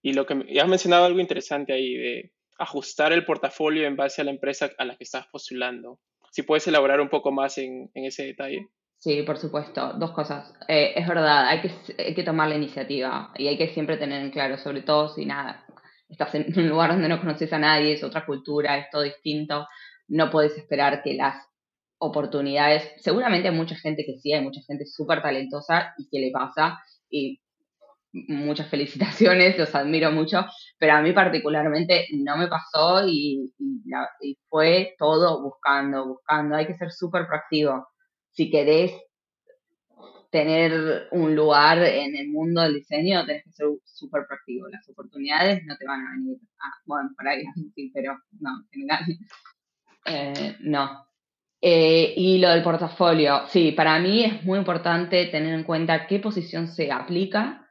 y 0.03 0.13
lo 0.13 0.25
que 0.25 0.45
ya 0.53 0.63
has 0.63 0.69
mencionado 0.69 1.06
algo 1.06 1.21
interesante 1.21 1.71
ahí 1.71 1.95
de 1.95 2.33
ajustar 2.59 3.13
el 3.13 3.25
portafolio 3.25 3.88
en 3.88 3.95
base 3.95 4.21
a 4.21 4.25
la 4.25 4.31
empresa 4.31 4.69
a 4.77 4.85
la 4.85 4.97
que 4.97 5.06
estás 5.06 5.25
postulando. 5.27 6.00
Si 6.30 6.44
puedes 6.44 6.68
elaborar 6.68 7.00
un 7.00 7.09
poco 7.09 7.31
más 7.31 7.57
en, 7.57 7.89
ese 7.95 8.25
detalle. 8.25 8.68
Sí, 9.03 9.21
por 9.23 9.38
supuesto. 9.38 9.91
Dos 9.95 10.11
cosas. 10.11 10.53
Eh, 10.69 10.94
es 10.95 11.05
verdad, 11.05 11.47
hay 11.47 11.59
que, 11.61 11.71
hay 12.01 12.16
que 12.16 12.23
tomar 12.23 12.47
la 12.47 12.56
iniciativa 12.56 13.33
y 13.35 13.47
hay 13.49 13.57
que 13.57 13.68
siempre 13.68 13.97
tener 13.97 14.21
en 14.21 14.31
claro, 14.31 14.57
sobre 14.57 14.81
todo 14.81 15.09
si 15.09 15.25
nada, 15.25 15.66
estás 16.07 16.33
en 16.35 16.45
un 16.57 16.69
lugar 16.69 16.92
donde 16.92 17.09
no 17.09 17.19
conoces 17.19 17.51
a 17.51 17.59
nadie, 17.59 17.94
es 17.94 18.04
otra 18.04 18.25
cultura, 18.25 18.78
es 18.78 18.89
todo 18.89 19.01
distinto, 19.01 19.68
no 20.07 20.30
puedes 20.30 20.57
esperar 20.57 21.04
que 21.04 21.16
las 21.16 21.35
oportunidades, 21.97 22.94
seguramente 22.97 23.49
hay 23.49 23.56
mucha 23.56 23.75
gente 23.75 24.06
que 24.06 24.18
sí, 24.19 24.31
hay 24.31 24.42
mucha 24.42 24.61
gente 24.66 24.85
súper 24.85 25.21
talentosa 25.21 25.94
y 25.97 26.07
que 26.09 26.19
le 26.19 26.31
pasa, 26.31 26.80
y 27.09 27.42
muchas 28.13 28.69
felicitaciones, 28.69 29.57
los 29.59 29.75
admiro 29.75 30.11
mucho, 30.13 30.45
pero 30.78 30.94
a 30.94 31.01
mí 31.01 31.11
particularmente 31.11 32.07
no 32.13 32.37
me 32.37 32.47
pasó 32.47 33.06
y, 33.06 33.51
fue 34.47 34.95
todo 34.97 35.42
buscando, 35.44 36.07
buscando. 36.07 36.56
Hay 36.56 36.68
que 36.68 36.78
ser 36.78 36.92
súper 36.92 37.28
proactivo. 37.28 37.87
Si 38.33 38.52
querés 38.52 38.92
tener 40.30 41.07
un 41.11 41.35
lugar 41.35 41.78
en 41.83 42.16
el 42.16 42.30
mundo 42.30 42.61
del 42.61 42.75
diseño, 42.75 43.25
tenés 43.25 43.44
que 43.44 43.52
ser 43.52 43.68
súper 43.85 44.25
proactivo. 44.28 44.68
Las 44.68 44.87
oportunidades 44.90 45.63
no 45.66 45.78
te 45.78 45.85
van 45.85 46.02
a 46.06 46.11
venir. 46.11 46.37
bueno, 46.85 47.09
por 47.16 47.28
ahí 47.28 47.44
sí, 47.75 47.92
pero 47.94 48.18
no, 48.40 48.49
en 48.59 48.68
general. 48.71 49.04
Eh, 50.06 50.57
no. 50.59 51.07
Eh, 51.61 52.13
y 52.18 52.37
lo 52.37 52.49
del 52.49 52.61
portafolio, 52.61 53.47
sí, 53.47 53.71
para 53.71 53.97
mí 53.99 54.25
es 54.25 54.44
muy 54.44 54.59
importante 54.59 55.28
tener 55.28 55.54
en 55.54 55.63
cuenta 55.63 56.07
qué 56.07 56.19
posición 56.19 56.68
se 56.68 56.92
aplica 56.92 57.63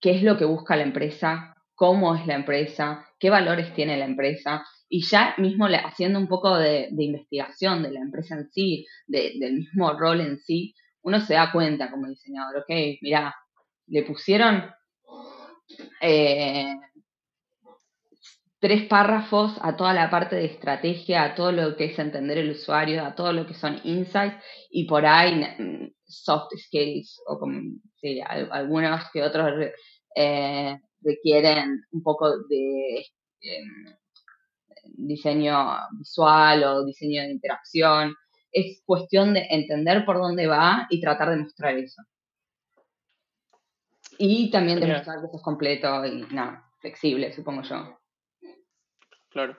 qué 0.00 0.12
es 0.12 0.22
lo 0.22 0.36
que 0.38 0.44
busca 0.44 0.76
la 0.76 0.82
empresa, 0.82 1.54
cómo 1.74 2.14
es 2.14 2.26
la 2.26 2.34
empresa, 2.34 3.06
qué 3.18 3.30
valores 3.30 3.74
tiene 3.74 3.96
la 3.96 4.06
empresa, 4.06 4.64
y 4.92 5.06
ya 5.06 5.34
mismo 5.38 5.66
haciendo 5.66 6.18
un 6.18 6.26
poco 6.26 6.58
de, 6.58 6.88
investigación 6.98 7.84
de 7.84 7.92
la 7.92 8.00
empresa 8.00 8.34
en 8.34 8.50
sí, 8.50 8.86
del 9.06 9.54
mismo 9.54 9.92
rol 9.92 10.20
en 10.20 10.40
sí, 10.40 10.74
uno 11.02 11.20
se 11.20 11.34
da 11.34 11.52
cuenta 11.52 11.90
como 11.92 12.08
diseñador, 12.08 12.58
ok, 12.58 12.98
mira, 13.00 13.32
le 13.86 14.02
pusieron 14.02 14.64
eh, 16.02 16.74
tres 18.58 18.88
párrafos 18.88 19.56
a 19.62 19.76
toda 19.76 19.94
la 19.94 20.10
parte 20.10 20.34
de 20.34 20.46
estrategia, 20.46 21.22
a 21.22 21.34
todo 21.36 21.52
lo 21.52 21.76
que 21.76 21.84
es 21.84 21.98
entender 21.98 22.38
el 22.38 22.50
usuario, 22.50 23.04
a 23.04 23.14
todo 23.14 23.32
lo 23.32 23.46
que 23.46 23.54
son 23.54 23.80
insights, 23.84 24.42
y 24.70 24.88
por 24.88 25.06
ahí 25.06 25.40
mm, 25.56 25.92
soft 26.04 26.50
skills, 26.56 27.22
o 27.28 27.38
como 27.38 27.60
sí, 28.00 28.20
algunos 28.20 29.04
que 29.12 29.22
otros 29.22 29.70
eh, 30.16 30.76
requieren 31.00 31.80
un 31.92 32.02
poco 32.02 32.28
de 32.48 33.06
em, 33.40 34.00
diseño 34.84 35.54
visual 35.98 36.64
o 36.64 36.84
diseño 36.84 37.22
de 37.22 37.30
interacción. 37.30 38.14
es 38.52 38.82
cuestión 38.84 39.32
de 39.34 39.46
entender 39.50 40.04
por 40.04 40.18
dónde 40.18 40.46
va 40.46 40.86
y 40.90 41.00
tratar 41.00 41.30
de 41.30 41.36
mostrar 41.36 41.76
eso. 41.76 42.02
Y 44.18 44.50
también 44.50 44.80
demostrar 44.80 45.20
que 45.20 45.26
eso 45.26 45.36
es 45.36 45.42
completo 45.42 46.04
y 46.04 46.26
nada, 46.32 46.70
flexible, 46.80 47.32
supongo 47.32 47.62
yo. 47.62 47.98
Claro. 49.30 49.56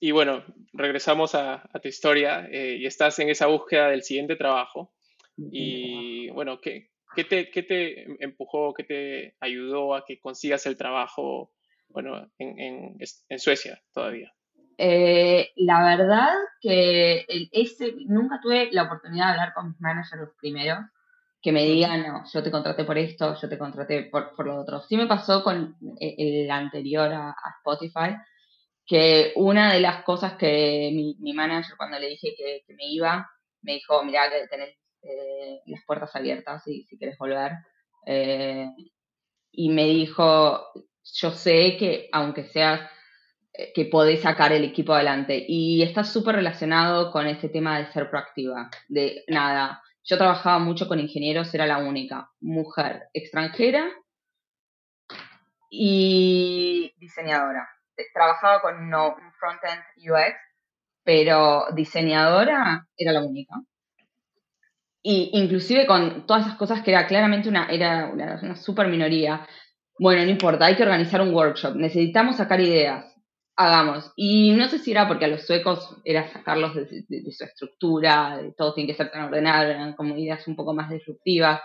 Y 0.00 0.10
bueno, 0.10 0.44
regresamos 0.72 1.34
a, 1.34 1.68
tu 1.80 1.88
historia 1.88 2.48
eh, 2.50 2.76
y 2.80 2.86
estás 2.86 3.18
en 3.18 3.28
esa 3.28 3.46
búsqueda 3.46 3.88
del 3.88 4.02
siguiente 4.02 4.36
trabajo. 4.36 4.92
Y 5.36 6.30
bueno, 6.30 6.60
¿qué, 6.60 6.90
qué, 7.14 7.24
te, 7.24 7.50
¿qué, 7.50 7.62
te, 7.62 8.24
empujó, 8.24 8.72
qué 8.74 8.84
te 8.84 9.36
ayudó 9.40 9.94
a 9.94 10.04
que 10.04 10.18
consigas 10.18 10.66
el 10.66 10.76
trabajo 10.76 11.52
bueno, 11.88 12.30
en, 12.38 12.58
en, 12.58 12.96
en 13.28 13.38
Suecia 13.38 13.82
todavía? 13.92 14.35
Eh, 14.78 15.52
la 15.56 15.82
verdad 15.82 16.34
que 16.60 17.24
ese, 17.52 17.94
nunca 18.06 18.40
tuve 18.42 18.68
la 18.72 18.84
oportunidad 18.84 19.26
de 19.26 19.32
hablar 19.32 19.54
con 19.54 19.68
mis 19.68 19.80
managers 19.80 20.20
los 20.20 20.34
primeros, 20.38 20.78
que 21.40 21.52
me 21.52 21.64
digan, 21.64 22.02
no, 22.02 22.24
yo 22.32 22.42
te 22.42 22.50
contraté 22.50 22.84
por 22.84 22.98
esto, 22.98 23.34
yo 23.40 23.48
te 23.48 23.58
contraté 23.58 24.04
por, 24.04 24.34
por 24.34 24.46
lo 24.46 24.60
otro. 24.60 24.82
Sí 24.82 24.96
me 24.96 25.06
pasó 25.06 25.42
con 25.42 25.76
eh, 26.00 26.14
el, 26.18 26.50
anterior 26.50 27.12
a, 27.12 27.34
Spotify, 27.58 28.16
que 28.84 29.32
una 29.36 29.72
de 29.72 29.80
las 29.80 30.04
cosas 30.04 30.34
que 30.34 30.90
mi, 30.92 31.16
mi 31.20 31.32
manager 31.32 31.76
cuando 31.76 31.98
le 31.98 32.08
dije 32.08 32.34
que, 32.36 32.64
me 32.74 32.86
iba, 32.86 33.30
me 33.62 33.74
dijo, 33.74 34.02
mira 34.04 34.30
que 34.30 34.46
tenés 34.48 34.76
eh, 35.02 35.60
las 35.66 35.84
puertas 35.86 36.14
abiertas 36.14 36.62
si, 36.64 36.84
si 36.84 36.98
quieres 36.98 37.16
volver. 37.18 37.52
y 39.52 39.68
me 39.70 39.84
dijo, 39.84 40.72
yo 41.14 41.30
sé 41.30 41.76
que 41.78 42.08
aunque 42.12 42.44
seas 42.44 42.80
eh, 42.80 42.95
que 43.74 43.86
podés 43.86 44.22
sacar 44.22 44.52
el 44.52 44.64
equipo 44.64 44.94
adelante. 44.94 45.44
Y 45.46 45.82
está 45.82 46.04
súper 46.04 46.36
relacionado 46.36 47.10
con 47.10 47.26
ese 47.26 47.48
tema 47.48 47.78
de 47.78 47.86
ser 47.92 48.10
proactiva. 48.10 48.70
De 48.88 49.24
nada, 49.28 49.82
yo 50.04 50.18
trabajaba 50.18 50.58
mucho 50.58 50.88
con 50.88 51.00
ingenieros, 51.00 51.52
era 51.54 51.66
la 51.66 51.78
única 51.78 52.30
mujer 52.40 53.04
extranjera 53.12 53.88
y 55.70 56.92
diseñadora. 56.98 57.68
Trabajaba 58.12 58.60
con 58.60 58.90
no, 58.90 59.16
frontend 59.40 59.82
UX, 59.96 60.36
pero 61.02 61.66
diseñadora 61.74 62.86
era 62.96 63.12
la 63.12 63.24
única. 63.24 63.54
Y 65.02 65.30
inclusive 65.34 65.86
con 65.86 66.26
todas 66.26 66.46
esas 66.46 66.58
cosas 66.58 66.82
que 66.82 66.90
era 66.90 67.06
claramente 67.06 67.48
una, 67.48 67.68
era 67.68 68.10
una 68.10 68.56
super 68.56 68.88
minoría. 68.88 69.46
Bueno, 69.98 70.24
no 70.24 70.30
importa, 70.30 70.66
hay 70.66 70.76
que 70.76 70.82
organizar 70.82 71.22
un 71.22 71.32
workshop, 71.32 71.76
necesitamos 71.76 72.36
sacar 72.36 72.60
ideas 72.60 73.15
hagamos. 73.56 74.12
Y 74.16 74.52
no 74.52 74.68
sé 74.68 74.78
si 74.78 74.92
era 74.92 75.08
porque 75.08 75.24
a 75.24 75.28
los 75.28 75.46
suecos 75.46 75.96
era 76.04 76.30
sacarlos 76.32 76.74
de, 76.74 76.86
su 77.32 77.44
estructura, 77.44 78.38
de 78.38 78.52
todo 78.52 78.74
tiene 78.74 78.88
que 78.88 78.96
ser 78.96 79.10
tan 79.10 79.24
ordenado, 79.24 79.70
eran 79.70 79.94
como 79.94 80.14
un 80.14 80.56
poco 80.56 80.74
más 80.74 80.90
disruptivas, 80.90 81.60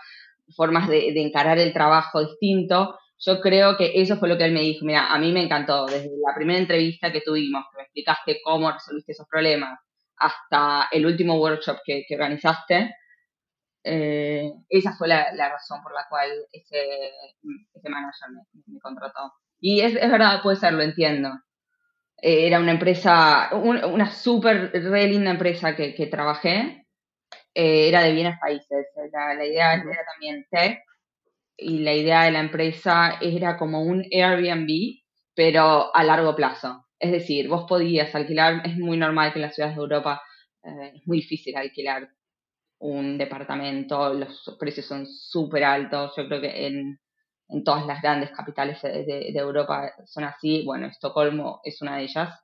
formas 0.56 0.88
de, 0.88 1.10
encarar 1.22 1.60
el 1.60 1.74
trabajo 1.74 2.26
distinto. 2.26 2.98
Yo 3.20 3.40
creo 3.42 3.78
que 3.78 4.02
eso 4.02 4.18
fue 4.18 4.30
lo 4.30 4.38
que 4.38 4.46
él 4.46 4.54
me 4.54 4.62
dijo. 4.62 4.86
Mira, 4.86 5.14
a 5.14 5.20
mí 5.20 5.32
me 5.32 5.44
encantó, 5.44 5.86
desde 5.86 6.10
la 6.26 6.34
primera 6.34 6.60
entrevista 6.60 7.12
que 7.12 7.22
tuvimos, 7.22 7.66
que 7.72 7.78
me 7.78 7.84
explicaste 7.84 8.40
cómo 8.44 8.72
resolviste 8.72 9.12
esos 9.12 9.28
problemas, 9.28 9.80
hasta 10.18 10.88
el 10.92 11.06
último 11.06 11.36
workshop 11.40 11.78
que, 11.86 12.06
organizaste. 12.12 12.96
Eh, 13.84 14.52
esa 14.70 14.94
fue 14.94 15.08
la, 15.08 15.34
razón 15.50 15.82
por 15.84 15.94
la 15.94 16.06
cual 16.10 16.30
ese, 16.52 17.12
manager 17.84 18.30
me, 18.68 18.80
contrató. 18.80 19.34
Y 19.60 19.82
es 19.82 19.94
verdad, 19.94 20.42
puede 20.42 20.58
ser, 20.58 20.74
lo 20.74 20.82
entiendo 20.82 21.30
eh, 22.22 22.48
era 22.48 22.60
una 22.60 22.72
empresa, 22.72 23.50
una 23.56 24.12
súper 24.12 24.72
re 24.72 25.08
linda 25.08 25.32
empresa 25.32 25.76
que, 25.76 25.96
que 25.96 26.08
trabajé. 26.08 26.86
Eh, 27.54 27.90
era 27.90 28.04
de 28.04 28.14
bienes 28.14 28.40
países. 28.40 28.88
La, 29.12 29.46
idea 29.46 29.74
era 29.74 30.06
también 30.12 30.46
tech 30.50 30.84
y 31.58 31.80
la 31.80 31.94
idea 31.94 32.24
de 32.24 32.32
la 32.32 32.40
empresa 32.40 33.18
era 33.22 33.58
como 33.58 33.84
un 33.84 34.06
Airbnb, 34.12 35.02
pero 35.36 35.96
a 35.96 36.04
largo 36.04 36.36
plazo. 36.36 36.86
Es 37.00 37.12
decir, 37.12 37.50
vos 37.50 37.66
podías 37.68 38.14
alquilar, 38.16 38.62
es 38.66 38.78
muy 38.78 38.98
normal 38.98 39.34
que 39.34 39.40
en 39.40 39.44
las 39.44 39.56
ciudades 39.56 39.76
de 39.76 39.82
Europa 39.82 40.22
eh, 40.64 40.94
es 40.96 41.08
muy 41.08 41.18
difícil 41.18 41.56
alquilar 41.58 42.10
un 42.80 43.18
departamento, 43.18 44.14
los 44.14 44.58
precios 44.60 44.88
son 44.88 45.08
súper 45.08 45.64
altos. 45.64 46.14
Yo 46.18 46.28
creo 46.28 46.42
que 46.42 46.68
en 46.68 47.00
en 47.52 47.64
todas 47.64 47.86
las 47.86 48.02
grandes 48.02 48.32
capitales 48.32 48.82
de, 48.82 49.32
Europa 49.36 49.92
son 50.06 50.24
así. 50.24 50.64
Bueno, 50.66 50.88
Estocolmo 50.88 51.60
es 51.64 51.82
una 51.82 51.98
de 51.98 52.04
ellas. 52.04 52.40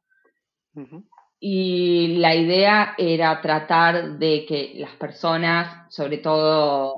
Y 1.40 2.18
la 2.18 2.36
idea 2.36 2.96
era 2.98 3.42
tratar 3.42 4.18
de 4.18 4.46
que 4.48 4.74
las 4.76 4.96
personas, 4.96 5.94
sobre 5.94 6.18
todo 6.18 6.96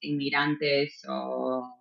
inmigrantes 0.00 1.02
o 1.08 1.80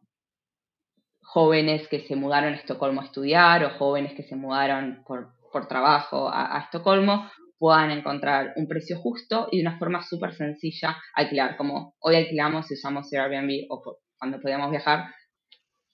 jóvenes 1.21 1.87
que 1.87 2.01
se 2.01 2.15
mudaron 2.15 2.53
a 2.53 2.57
Estocolmo 2.57 3.01
a 3.01 3.05
estudiar 3.05 3.63
o 3.65 3.77
jóvenes 3.77 4.13
que 4.13 4.23
se 4.23 4.35
mudaron 4.35 5.03
por, 5.05 5.67
trabajo 5.67 6.29
a, 6.31 6.59
Estocolmo, 6.63 7.29
puedan 7.57 7.91
encontrar 7.91 8.53
un 8.55 8.67
precio 8.67 8.97
justo 8.99 9.47
y 9.51 9.57
de 9.57 9.67
una 9.67 9.77
forma 9.77 10.03
súper 10.03 10.33
sencilla 10.33 10.97
alquilar, 11.13 11.57
como 11.57 11.95
hoy 11.99 12.15
alquilamos 12.15 12.69
y 12.71 12.75
usamos 12.75 13.11
Airbnb 13.13 13.65
o 13.69 13.99
cuando 14.17 14.39
podíamos 14.39 14.71
viajar, 14.71 15.05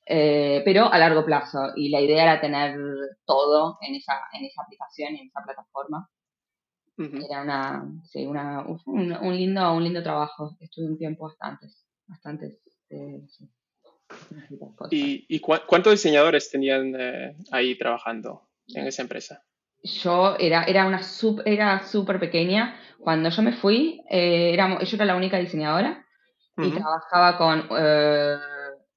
eh, 0.09 0.61
pero 0.63 0.91
a 0.91 0.97
largo 0.97 1.25
plazo. 1.25 1.73
Y 1.75 1.89
la 1.89 2.01
idea 2.01 2.23
era 2.23 2.41
tener 2.41 2.79
todo 3.25 3.77
en 3.81 3.95
esa, 3.95 4.13
en 4.33 4.45
esa 4.45 4.61
aplicación 4.61 5.15
y 5.15 5.21
en 5.21 5.27
esa 5.27 5.43
plataforma. 5.43 6.09
Era 6.97 7.43
una, 7.43 7.85
sí, 8.05 8.25
una, 8.25 8.65
un, 8.65 9.35
lindo, 9.35 9.73
un 9.73 9.83
lindo 9.83 10.01
trabajo. 10.01 10.57
Estuve 10.59 10.87
un 10.87 10.97
tiempo 10.97 11.25
bastante, 11.25 11.67
bastante. 12.07 12.59
Eh, 12.89 13.21
¿Y, 14.89 15.25
y 15.27 15.39
cuántos 15.39 15.91
diseñadores 15.91 16.49
tenían 16.49 16.95
eh, 16.97 17.35
ahí 17.51 17.77
trabajando 17.77 18.49
en 18.67 18.87
esa 18.87 19.03
empresa? 19.03 19.43
Yo 19.83 20.35
era, 20.39 20.63
era 20.63 20.87
una 20.87 21.01
era 21.45 21.85
súper 21.85 22.19
pequeña. 22.19 22.79
Cuando 22.99 23.29
yo 23.29 23.41
me 23.43 23.53
fui, 23.53 24.01
eh, 24.09 24.51
era, 24.53 24.79
yo 24.83 24.95
era 24.95 25.05
la 25.05 25.15
única 25.15 25.37
diseñadora 25.37 26.03
y 26.57 26.71
trabajaba 26.71 27.37
con 27.37 27.67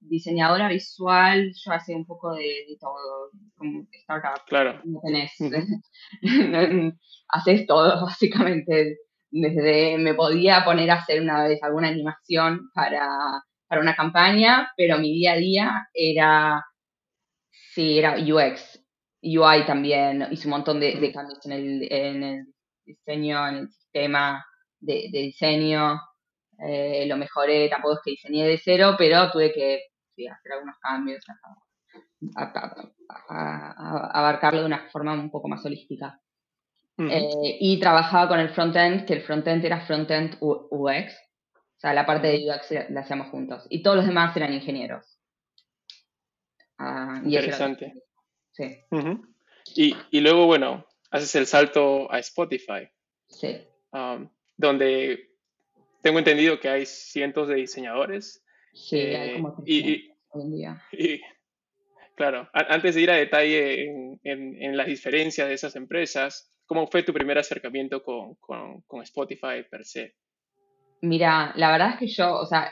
diseñadora 0.00 0.69
visual, 0.69 1.52
yo 1.64 1.73
hacía 1.73 1.97
un 1.97 2.07
poco 2.07 2.35
de, 2.35 2.76
todo, 2.80 3.30
como 3.57 3.87
startup. 3.92 4.45
Claro. 4.47 4.80
No 4.85 5.00
tenés, 5.04 5.33
haces 7.28 7.66
todo, 7.66 8.00
básicamente. 8.07 8.99
Desde 9.33 9.97
me 9.99 10.14
podía 10.14 10.64
poner 10.64 10.90
a 10.90 10.95
hacer 10.97 11.21
una 11.21 11.45
vez 11.45 11.62
alguna 11.62 11.88
animación 11.88 12.69
para, 12.75 13.07
para 13.69 13.80
una 13.80 13.95
campaña, 13.95 14.73
pero 14.76 14.99
mi 14.99 15.12
día 15.12 15.35
a 15.35 15.37
día 15.37 15.88
era, 15.95 16.64
sí, 17.50 17.99
era 17.99 18.16
UX, 18.19 18.80
UI 19.23 19.66
también, 19.66 20.26
hice 20.33 20.49
un 20.49 20.52
montón 20.52 20.80
de, 20.80 21.12
cambios 21.12 21.38
en 21.47 21.52
el, 21.52 21.92
en 21.92 22.23
el 22.25 22.47
diseño, 22.85 23.47
en 23.47 23.54
el 23.54 23.69
sistema 23.69 24.45
de, 24.80 25.09
diseño, 25.12 26.00
eh, 26.66 27.07
lo 27.07 27.16
mejoré, 27.16 27.69
tampoco 27.69 27.95
es 27.95 28.00
que 28.04 28.11
diseñé 28.12 28.47
de 28.47 28.59
cero, 28.59 28.97
pero 28.99 29.30
tuve 29.30 29.52
que 29.52 29.90
hacer 30.29 30.53
algunos 30.53 30.77
cambios, 30.81 31.25
a, 32.37 34.11
abarcarlo 34.19 34.61
de 34.61 34.67
una 34.67 34.89
forma 34.91 35.15
un 35.15 35.31
poco 35.31 35.49
más 35.49 35.65
holística. 35.65 36.21
Eh, 36.99 37.57
y 37.61 37.81
trabajaba 37.81 38.29
con 38.29 38.41
el 38.41 38.50
frontend, 38.50 39.07
que 39.07 39.15
el 39.15 39.23
frontend 39.23 39.65
era 39.65 39.81
frontend 39.87 40.37
UX, 40.41 41.15
o 41.15 41.81
sea, 41.81 41.95
la 41.95 42.05
parte 42.05 42.27
de 42.27 42.47
UX 42.47 42.91
la 42.91 43.00
hacíamos 43.00 43.29
juntos. 43.29 43.67
Y 43.71 43.83
todos 43.83 43.97
los 43.97 44.07
demás 44.07 44.37
eran 44.37 44.53
ingenieros. 44.53 45.19
Ah, 46.77 47.23
Interesante. 47.25 47.95
sí. 48.53 48.83
y, 49.75 49.97
y, 50.11 50.21
luego, 50.21 50.45
bueno, 50.45 50.87
haces 51.11 51.35
el 51.37 51.47
salto 51.47 52.12
a 52.12 52.19
Spotify. 52.19 52.89
Sí. 53.29 53.67
Um, 53.93 54.29
donde 54.57 55.31
tengo 56.03 56.19
entendido 56.19 56.61
que 56.61 56.69
hay 56.69 56.87
cientos 56.87 57.49
de 57.49 57.57
diseñadores. 57.57 58.45
Sí, 58.73 58.99
hay 58.99 59.35
como 59.37 59.62
y, 59.67 60.10
claro, 62.15 62.49
antes 62.53 62.95
de 62.95 63.01
ir 63.01 63.11
a 63.11 63.17
detalle 63.17 64.19
en, 64.23 64.77
las 64.77 64.87
diferencias 64.87 65.49
de 65.49 65.55
esas 65.55 65.77
empresas, 65.77 66.51
¿cómo 66.67 66.87
fue 66.87 67.03
tu 67.03 67.13
primer 67.13 67.39
acercamiento 67.39 68.03
con, 68.03 69.03
Spotify 69.03 69.65
per 69.71 69.85
se? 69.85 70.15
Mira, 71.03 71.53
la 71.57 71.73
verdad 71.73 71.95
es 71.95 71.99
que 71.99 72.07
yo, 72.09 72.35
o 72.35 72.47
sea, 72.47 72.71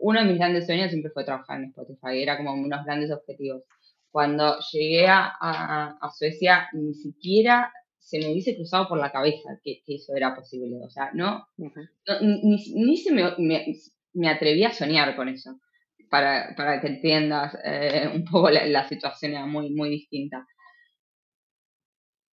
uno 0.00 0.20
de 0.20 0.26
mis 0.26 0.38
grandes 0.38 0.66
sueños 0.66 0.90
siempre 0.90 1.10
fue 1.10 1.24
trabajar 1.24 1.58
en 1.58 1.66
Spotify, 1.66 2.22
era 2.22 2.36
como 2.36 2.54
unos 2.54 2.84
grandes 2.84 3.10
objetivos. 3.12 3.64
Cuando 4.10 4.56
llegué 4.72 5.06
a, 5.08 5.98
Suecia, 6.16 6.68
ni 6.72 6.94
siquiera 6.94 7.70
se 7.98 8.18
me 8.18 8.30
hubiese 8.30 8.56
cruzado 8.56 8.88
por 8.88 8.98
la 8.98 9.12
cabeza 9.12 9.60
que, 9.62 9.82
eso 9.86 10.14
era 10.16 10.34
posible. 10.34 10.76
O 10.82 10.88
sea, 10.88 11.10
no, 11.12 11.46
ni, 12.22 12.96
se 12.96 13.12
me, 13.12 13.34
me, 14.14 14.28
atreví 14.30 14.64
a 14.64 14.72
soñar 14.72 15.14
con 15.16 15.28
eso 15.28 15.60
para, 16.10 16.54
para 16.56 16.80
que 16.80 16.88
entiendas 16.88 17.56
eh, 17.64 18.10
un 18.14 18.24
poco 18.24 18.50
la, 18.50 18.88
situación 18.88 19.32
era 19.32 19.46
muy, 19.46 19.70
muy 19.70 19.90
distinta. 19.90 20.46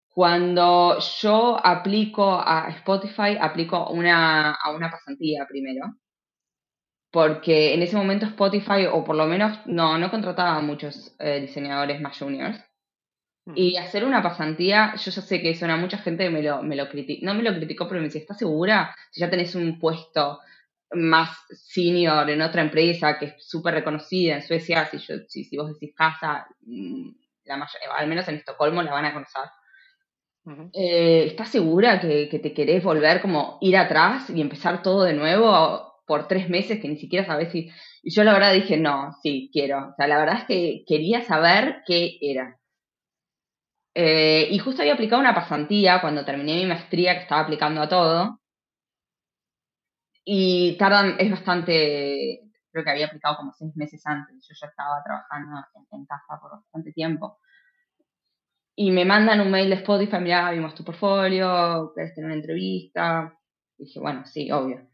Cuando 0.09 0.99
yo 1.21 1.59
aplico 1.64 2.38
a 2.38 2.69
Spotify, 2.71 3.38
aplico 3.41 3.88
una, 3.91 4.52
a 4.52 4.71
una 4.73 4.91
pasantía 4.91 5.47
primero. 5.47 5.95
Porque 7.11 7.75
en 7.75 7.83
ese 7.83 7.97
momento 7.97 8.26
Spotify, 8.26 8.87
o 8.91 9.05
por 9.05 9.17
lo 9.17 9.26
menos 9.26 9.59
no, 9.67 9.99
no 9.99 10.11
contrataba 10.11 10.57
a 10.57 10.62
muchos 10.62 11.14
eh, 11.19 11.41
diseñadores 11.41 12.00
más 12.00 12.19
juniors. 12.19 12.59
Y 13.55 13.76
hacer 13.76 14.05
una 14.05 14.23
pasantía, 14.23 14.95
yo 14.97 15.11
ya 15.11 15.21
sé 15.21 15.43
que 15.43 15.50
eso 15.50 15.67
a 15.67 15.76
mucha 15.76 15.99
gente 15.99 16.31
me 16.31 16.43
lo, 16.43 16.62
me 16.62 16.76
lo 16.76 16.88
criticó, 16.88 17.26
no 17.26 17.35
me 17.35 17.43
lo 17.43 17.52
criticó, 17.55 17.88
pero 17.88 18.00
me 18.00 18.07
decía, 18.07 18.21
¿estás 18.21 18.38
segura? 18.38 18.95
Si 19.11 19.21
ya 19.21 19.31
tenés 19.31 19.57
un 19.57 19.81
puesto 19.81 20.38
más 20.94 21.30
senior 21.50 22.28
en 22.28 22.42
otra 22.42 22.62
empresa 22.62 23.18
que 23.18 23.26
es 23.26 23.34
súper 23.38 23.75
reconocida 23.75 24.37
en 24.37 24.42
Suecia, 24.42 24.87
si, 24.87 24.99
yo, 24.99 25.14
si, 25.28 25.44
si 25.44 25.56
vos 25.56 25.72
decís 25.72 25.94
casa, 25.96 26.46
mm, 26.61 27.11
la 27.44 27.68
al 27.96 28.06
menos 28.08 28.28
en 28.28 28.37
Estocolmo 28.37 28.82
la 28.82 28.92
van 28.92 29.06
a 29.06 29.12
conocer. 29.12 29.42
Eh, 30.72 31.26
¿Estás 31.28 31.50
segura 31.50 32.00
que, 32.00 32.28
que, 32.28 32.40
te 32.40 32.52
querés 32.52 32.82
volver 32.82 33.20
como 33.20 33.58
ir 33.61 33.76
atrás 33.76 34.28
y 34.28 34.40
empezar 34.40 34.82
todo 34.82 35.04
de 35.04 35.14
nuevo 35.14 35.92
por 36.06 36.26
tres 36.26 36.49
meses 36.49 36.80
que 36.80 36.88
ni 36.88 36.96
siquiera 36.96 37.25
sabes 37.25 37.52
si... 37.52 37.70
Y 38.02 38.12
yo 38.12 38.25
la 38.25 38.32
verdad 38.32 38.52
dije, 38.52 38.76
no, 38.76 39.12
sí, 39.22 39.50
quiero. 39.52 39.90
O 39.90 39.94
sea, 39.96 40.08
la 40.08 40.18
verdad 40.18 40.38
es 40.40 40.44
que 40.44 40.84
quería 40.87 41.22
saber 41.22 41.82
qué 41.87 42.18
era. 42.20 42.58
Eh, 43.94 44.49
y 44.50 44.58
justo 44.58 44.82
había 44.82 44.94
aplicado 44.94 45.20
una 45.20 45.34
pasantía 45.34 46.00
cuando 46.00 46.25
terminé 46.25 46.56
mi 46.56 46.66
maestría, 46.66 47.14
que 47.14 47.22
estaba 47.22 47.42
aplicando 47.42 47.80
a 47.82 47.88
todo. 47.88 48.41
Y 50.25 50.76
tardan, 50.76 51.17
es 51.19 51.31
bastante, 51.31 52.41
creo 52.71 52.85
que 52.85 52.91
había 52.91 53.07
aplicado 53.07 53.37
como 53.37 53.52
seis 53.52 53.75
meses 53.76 54.02
antes. 54.07 54.37
Yo 54.49 54.55
ya 54.61 54.69
estaba 54.69 55.02
trabajando 55.05 55.61
en, 55.91 56.07
casa 56.07 56.41
por 56.41 56.52
bastante 56.52 56.93
tiempo. 56.93 57.38
Y 58.75 58.91
me 58.91 59.05
mandan 59.05 59.41
un 59.41 59.50
mail 59.50 59.69
de 59.69 59.76
Spotify, 59.76 60.19
mira, 60.21 60.50
vimos 60.50 60.75
tu 60.75 60.85
portfolio, 60.85 61.93
querés 61.95 62.14
tener 62.14 62.26
una 62.26 62.37
entrevista. 62.37 63.38
Y 63.76 63.85
dije, 63.85 64.00
bueno, 64.00 64.25
sí, 64.26 64.50
obvio. 64.50 64.88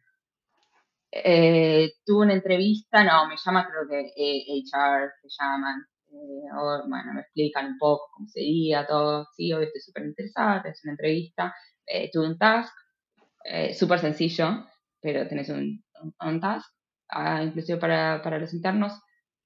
Eh, 1.10 1.92
tuve 2.04 2.24
una 2.26 2.34
entrevista, 2.34 3.02
no, 3.04 3.28
me 3.28 3.36
llama 3.36 3.66
creo 3.68 3.88
que 3.88 4.12
HR, 4.12 5.10
se 5.22 5.28
llaman. 5.38 5.86
Eh, 6.10 6.48
bueno, 6.88 7.14
me 7.14 7.20
explican 7.20 7.66
un 7.66 7.78
poco 7.78 8.08
cómo 8.12 8.28
sería 8.28 8.86
todo. 8.86 9.26
Sí, 9.36 9.52
hoy 9.52 9.64
estoy 9.64 9.80
súper 9.80 10.04
interesada, 10.06 10.62
es 10.68 10.82
una 10.84 10.92
entrevista. 10.92 11.54
Eh, 11.86 12.10
tuve 12.12 12.26
un 12.28 12.38
task, 12.38 12.74
eh, 13.44 13.74
súper 13.74 14.00
sencillo, 14.00 14.66
pero 15.00 15.26
tenés 15.28 15.48
un, 15.48 15.84
un, 16.20 16.40
task, 16.40 16.70
ah, 17.08 17.42
inclusive 17.42 17.78
para, 17.78 18.20
para, 18.22 18.38
los 18.38 18.52
internos. 18.54 18.92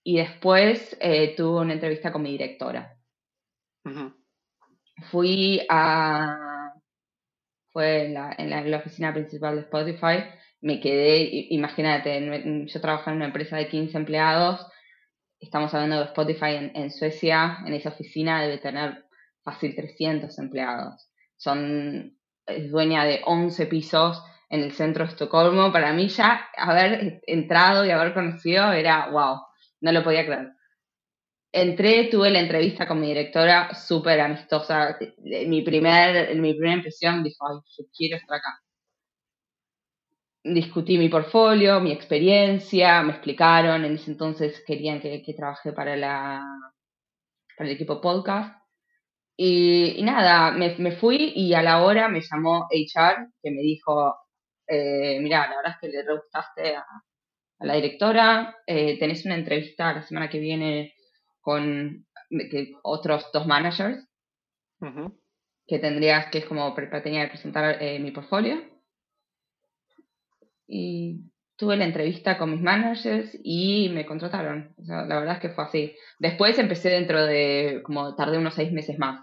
Y 0.04 0.16
después 0.18 0.99
tuve 1.37 1.61
una 1.61 1.75
entrevista 1.75 2.12
con 2.12 2.23
mi 2.23 2.32
directora. 2.32 2.97
Fui 5.11 5.61
a. 5.68 6.73
Fue 7.71 8.06
en 8.06 8.14
la, 8.14 8.35
en 8.37 8.71
la, 8.71 8.76
oficina 8.78 9.12
principal 9.12 9.54
de 9.54 9.62
Spotify. 9.62 10.25
Me 10.61 10.80
quedé, 10.80 11.47
imagínate, 11.50 12.66
yo 12.66 12.80
trabajaba 12.80 13.12
en 13.12 13.16
una 13.16 13.26
empresa 13.26 13.56
de 13.56 13.68
15 13.68 13.97
empleados 13.97 14.66
estamos 15.42 15.75
hablando 15.75 15.99
de 15.99 16.04
Spotify 16.04 16.71
en, 16.73 16.90
Suecia, 16.92 17.59
en 17.66 17.75
esa 17.75 17.90
oficina 17.90 18.40
debe 18.40 18.59
tener 18.59 19.04
fácil 19.42 19.75
300 19.75 20.38
empleados. 20.38 21.11
Son, 21.37 22.16
es 22.47 22.71
dueña 22.71 23.04
de 23.04 23.23
11 23.26 23.66
pisos 23.66 24.23
en 24.52 24.61
el 24.61 24.73
centro 24.73 25.04
de 25.04 25.11
Estocolmo. 25.11 25.73
Para 25.73 25.92
mí 25.92 26.09
ya 26.09 26.49
haber 26.56 27.21
entrado 27.26 27.85
y 27.85 27.90
haber 27.90 28.12
conocido 28.14 28.73
era 28.73 29.09
wow, 29.11 29.40
no 29.80 29.92
lo 29.92 30.04
podía 30.04 30.26
creer. 30.26 30.52
Entré, 31.54 32.04
tuve 32.04 32.30
la 32.30 32.40
entrevista 32.40 32.87
con 32.87 33.00
mi 33.00 33.09
directora 33.09 33.75
súper 33.75 34.21
amistosa. 34.21 34.97
Mi, 35.18 35.62
primer, 35.62 36.35
mi 36.37 36.52
primera 36.54 36.76
impresión 36.76 37.23
dijo, 37.23 37.47
ay, 37.49 37.59
yo 37.76 37.85
quiero 37.97 38.16
estar 38.16 38.38
acá 38.38 38.62
discutí 40.44 40.99
mi 40.99 41.09
portfolio, 41.09 41.80
mi 41.80 41.92
experiencia, 41.92 43.02
me 43.02 43.12
explicaron, 43.12 43.85
en 43.85 43.94
ese 43.94 44.11
entonces 44.11 44.62
querían 44.66 45.00
que, 45.00 45.23
que 45.23 45.34
trabajé 45.34 45.73
para, 45.73 45.97
la, 45.97 46.43
para 47.56 47.71
el 47.71 47.76
equipo 47.76 48.00
podcast. 48.00 48.56
Y, 49.36 50.02
nada, 50.02 50.50
me, 50.52 50.76
me, 50.78 50.93
fui 50.93 51.32
y 51.34 51.54
a 51.54 51.62
la 51.62 51.82
hora 51.82 52.08
me 52.08 52.21
llamó 52.21 52.67
HR, 52.71 53.28
que 53.43 53.50
me 53.50 53.62
dijo, 53.62 54.15
eh, 54.67 55.19
mira, 55.21 55.49
la 55.49 55.57
verdad 55.57 55.73
es 55.73 55.79
que 55.81 55.89
le 55.89 56.03
re 56.03 56.15
gustaste 56.15 56.77
a, 56.77 56.85
la 57.61 57.75
directora, 57.75 58.57
eh, 58.67 58.99
tenés 58.99 59.25
una 59.25 59.37
entrevista 59.37 59.93
la 59.93 60.03
semana 60.03 60.29
que 60.29 60.41
viene 60.41 60.95
con 61.41 62.07
otros 62.83 63.31
dos 63.33 63.47
managers, 63.47 64.05
que 65.67 65.79
tendrías 65.79 66.27
que 66.31 66.39
es 66.39 66.45
como 66.45 66.75
tenía 66.75 67.25
que 67.25 67.31
presentar 67.31 67.81
eh, 67.81 68.01
mi 68.01 68.11
portfolio 68.11 68.61
y 70.67 71.31
tuve 71.57 71.77
la 71.77 71.85
entrevista 71.85 72.39
con 72.39 72.51
mis 72.51 72.61
managers 72.61 73.39
y 73.45 73.89
me 73.91 74.07
contrataron. 74.07 74.75
la 74.79 75.21
verdad 75.21 75.35
es 75.35 75.41
que 75.41 75.51
fue 75.51 75.65
así. 75.65 75.95
Después 76.19 76.59
empecé 76.59 76.91
dentro 76.91 77.25
de, 77.25 77.81
como 77.85 78.17
tardé 78.17 78.39
unos 78.39 78.55
seis 78.55 78.73
meses 78.73 78.99
más 78.99 79.21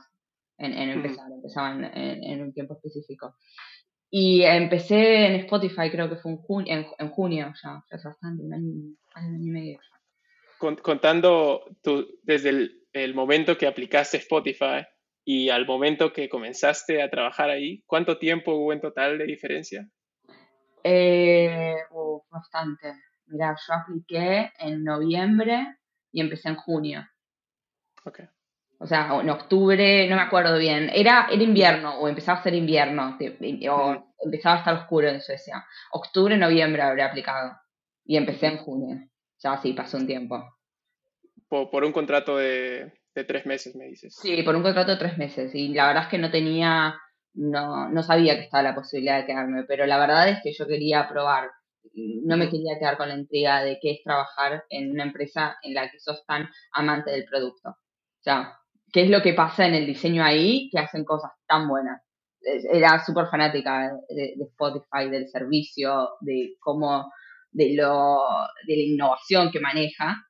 en, 0.58 0.74
empezar, 0.74 1.32
empezaba 1.32 1.74
en, 1.74 2.42
un 2.42 2.54
tiempo 2.54 2.76
específico. 2.76 3.36
Y 4.12 4.44
empecé 4.44 5.28
en 5.28 5.36
Spotify, 5.42 5.92
creo 5.92 6.10
que 6.10 6.16
fue 6.16 6.32
en 6.32 6.38
junio, 6.38 6.96
en, 6.98 7.10
junio 7.10 7.54
ya, 7.62 7.84
es 7.92 8.04
bastante, 8.04 8.44
un 8.44 8.54
año, 8.54 8.74
un 9.16 9.44
y 9.44 9.52
medio. 9.52 9.80
Contando 10.58 11.64
tú, 11.82 12.08
desde 12.24 12.50
el, 12.50 12.80
el 12.92 13.14
momento 13.14 13.58
que 13.58 13.68
aplicaste 13.68 14.18
Spotify 14.18 14.86
y 15.24 15.50
al 15.50 15.66
momento 15.66 16.12
que 16.12 16.28
comenzaste 16.28 17.02
a 17.02 17.10
trabajar 17.10 17.50
ahí, 17.50 17.84
¿cuánto 17.86 18.18
tiempo 18.18 18.56
hubo 18.56 18.74
en 18.74 18.82
total 18.82 19.18
de 19.20 19.26
diferencia? 19.26 19.88
Eh, 20.84 21.76
bastante. 22.32 22.94
Mira, 23.28 23.56
yo 23.68 23.74
apliqué 23.74 24.52
en 24.58 24.84
noviembre 24.84 25.78
y 26.12 26.22
empecé 26.22 26.50
en 26.50 26.56
junio. 26.56 27.08
Okay. 28.04 28.26
O 28.80 28.88
sea, 28.88 29.20
en 29.22 29.30
octubre, 29.30 30.08
no 30.10 30.16
me 30.16 30.22
acuerdo 30.22 30.58
bien. 30.58 30.90
Era, 30.94 31.28
era 31.32 31.44
invierno, 31.44 32.00
o 32.00 32.08
empezaba 32.08 32.40
a 32.40 32.44
ser 32.44 32.56
invierno, 32.56 33.18
o 33.20 34.16
empezaba 34.24 34.56
a 34.56 34.60
estar 34.60 34.76
oscuro 34.76 35.10
en 35.10 35.22
Suecia. 35.22 35.66
Octubre, 35.92 36.38
noviembre 36.38 36.82
habré 36.82 37.04
aplicado. 37.04 37.58
Y 38.06 38.16
empecé 38.16 38.48
en 38.48 38.58
junio. 38.58 38.98
Ya 39.40 39.58
sí, 39.58 39.74
pasó 39.74 39.98
un 39.98 40.08
tiempo. 40.08 40.58
Por, 41.50 41.84
un 41.84 41.92
contrato 41.92 42.38
de, 42.38 42.94
de, 43.14 43.24
tres 43.24 43.46
meses, 43.46 43.76
me 43.76 43.86
dices. 43.86 44.16
Sí, 44.16 44.44
por 44.44 44.56
un 44.56 44.64
contrato 44.64 44.92
de 44.92 44.98
tres 44.98 45.18
meses. 45.18 45.54
Y 45.54 45.70
la 45.70 45.88
verdad 45.88 46.04
es 46.04 46.10
que 46.10 46.18
no 46.18 46.32
tenía 46.32 46.96
no, 47.34 47.90
no 47.90 48.04
sabía 48.04 48.36
que 48.36 48.44
estaba 48.44 48.64
la 48.64 48.76
posibilidad 48.76 49.20
de 49.20 49.26
quedarme, 49.26 49.64
pero 49.64 49.86
la 49.86 49.98
verdad 49.98 50.30
es 50.30 50.40
que 50.44 50.54
yo 50.54 50.68
quería 50.68 51.08
probar, 51.08 51.50
no 51.94 52.38
me 52.38 52.50
quería 52.50 52.78
quedar 52.80 52.98
con 52.98 53.10
la 53.10 53.16
intriga 53.16 53.64
de 53.64 53.80
qué 53.82 53.92
es 53.92 54.04
trabajar 54.04 54.66
en 54.70 54.92
una 54.92 55.04
empresa 55.04 55.58
en 55.62 55.74
la 55.74 55.90
que 55.90 56.00
sos 56.00 56.26
tan 56.26 56.50
amante 56.74 57.12
del 57.12 57.26
producto. 57.26 57.70
O 57.70 58.22
sea, 58.22 58.59
¿qué 58.92 59.04
es 59.04 59.10
lo 59.10 59.22
que 59.22 59.34
pasa 59.34 59.66
en 59.66 59.76
el 59.76 59.86
diseño 59.86 60.24
ahí 60.24 60.70
que 60.72 60.80
hacen 60.80 61.04
cosas 61.04 61.32
tan 61.48 61.68
buenas? 61.68 62.02
Era 62.42 63.04
súper 63.04 63.28
fanática 63.28 63.92
de, 64.10 64.36
Spotify, 64.40 65.10
del 65.10 65.28
servicio, 65.28 66.12
de 66.22 66.56
cómo, 66.60 67.12
de, 67.52 67.76
lo, 67.76 68.20
de 68.66 68.76
la 68.76 68.84
innovación 68.84 69.52
que 69.52 69.60
maneja. 69.60 70.26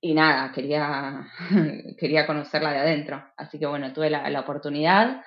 Y 0.00 0.14
nada, 0.14 0.52
quería, 0.52 1.26
quería 1.98 2.26
conocerla 2.26 2.72
de 2.72 2.78
adentro. 2.78 3.24
Así 3.36 3.58
que 3.58 3.66
bueno, 3.66 3.92
tuve 3.92 4.10
la, 4.10 4.28
la 4.30 4.40
oportunidad 4.40 5.22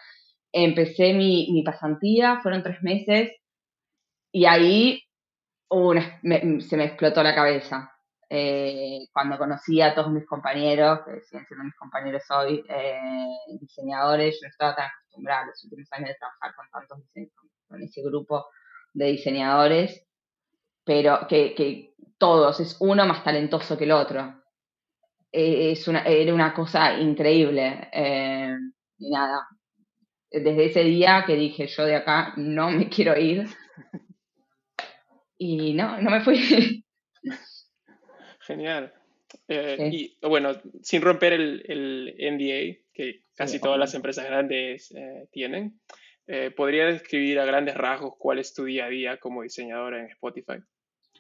empecé 0.55 1.13
mi, 1.13 1.49
mi 1.51 1.63
pasantía, 1.63 2.39
fueron 2.41 2.63
tres 2.63 2.81
meses, 2.81 3.31
y 4.31 4.45
ahí 4.45 5.01
se 5.69 6.77
me 6.77 6.85
explotó 6.85 7.21
la 7.21 7.35
cabeza. 7.35 7.91
Eh, 8.29 9.07
cuando 9.13 9.37
conocí 9.37 9.81
a 9.81 9.93
todos 9.93 10.11
mis 10.11 10.25
compañeros, 10.25 11.01
que 11.05 11.21
siguen 11.21 11.45
siendo 11.45 11.65
mis 11.65 11.75
compañeros 11.75 12.23
hoy, 12.31 12.63
eh, 12.67 13.27
diseñadores, 13.59 14.35
yo 14.35 14.47
no 14.47 14.49
estaba 14.49 14.75
tan 14.75 14.87
acostumbrada 14.87 15.45
los 15.47 15.63
últimos 15.63 15.87
años 15.91 16.09
de 16.09 16.15
trabajar 16.15 16.55
con 16.55 16.69
tantos 16.71 16.99
con 17.67 17.81
ese 17.81 18.01
grupo 18.01 18.47
de 18.93 19.05
diseñadores, 19.07 20.05
pero 20.83 21.27
que, 21.27 21.53
que 21.53 21.93
todos, 22.17 22.59
es 22.59 22.77
uno 22.79 23.05
más 23.05 23.23
talentoso 23.23 23.77
que 23.77 23.83
el 23.83 23.91
otro. 23.91 24.41
Eh, 25.31 25.71
es 25.71 25.87
una, 25.87 26.03
era 26.03 26.33
una 26.33 26.53
cosa 26.53 26.97
increíble. 26.99 27.89
y 28.97 29.11
nada, 29.11 29.47
desde 30.31 30.65
ese 30.65 30.83
día 30.83 31.23
que 31.25 31.35
dije 31.35 31.67
yo 31.67 31.85
de 31.85 31.95
acá 31.95 32.33
no 32.37 32.69
me 32.71 32.89
quiero 32.89 33.17
ir. 33.17 33.47
Y 35.37 35.73
no, 35.73 35.99
no 36.01 36.11
me 36.11 36.21
fui. 36.21 36.84
Genial. 38.45 38.93
Eh, 39.47 39.89
y 39.91 40.17
bueno, 40.21 40.51
sin 40.81 41.01
romper 41.01 41.33
el, 41.33 41.63
el 41.67 42.35
NDA, 42.35 42.79
que 42.93 43.23
casi 43.35 43.59
todas 43.59 43.79
las 43.79 43.93
empresas 43.93 44.25
grandes 44.25 44.91
eh, 44.91 45.27
tienen, 45.31 45.79
eh, 46.27 46.51
¿podría 46.51 46.85
describir 46.85 47.39
a 47.39 47.45
grandes 47.45 47.75
rasgos 47.75 48.13
cuál 48.17 48.39
es 48.39 48.53
tu 48.53 48.65
día 48.65 48.85
a 48.85 48.89
día 48.89 49.17
como 49.17 49.41
diseñadora 49.41 49.99
en 49.99 50.07
Spotify? 50.07 50.59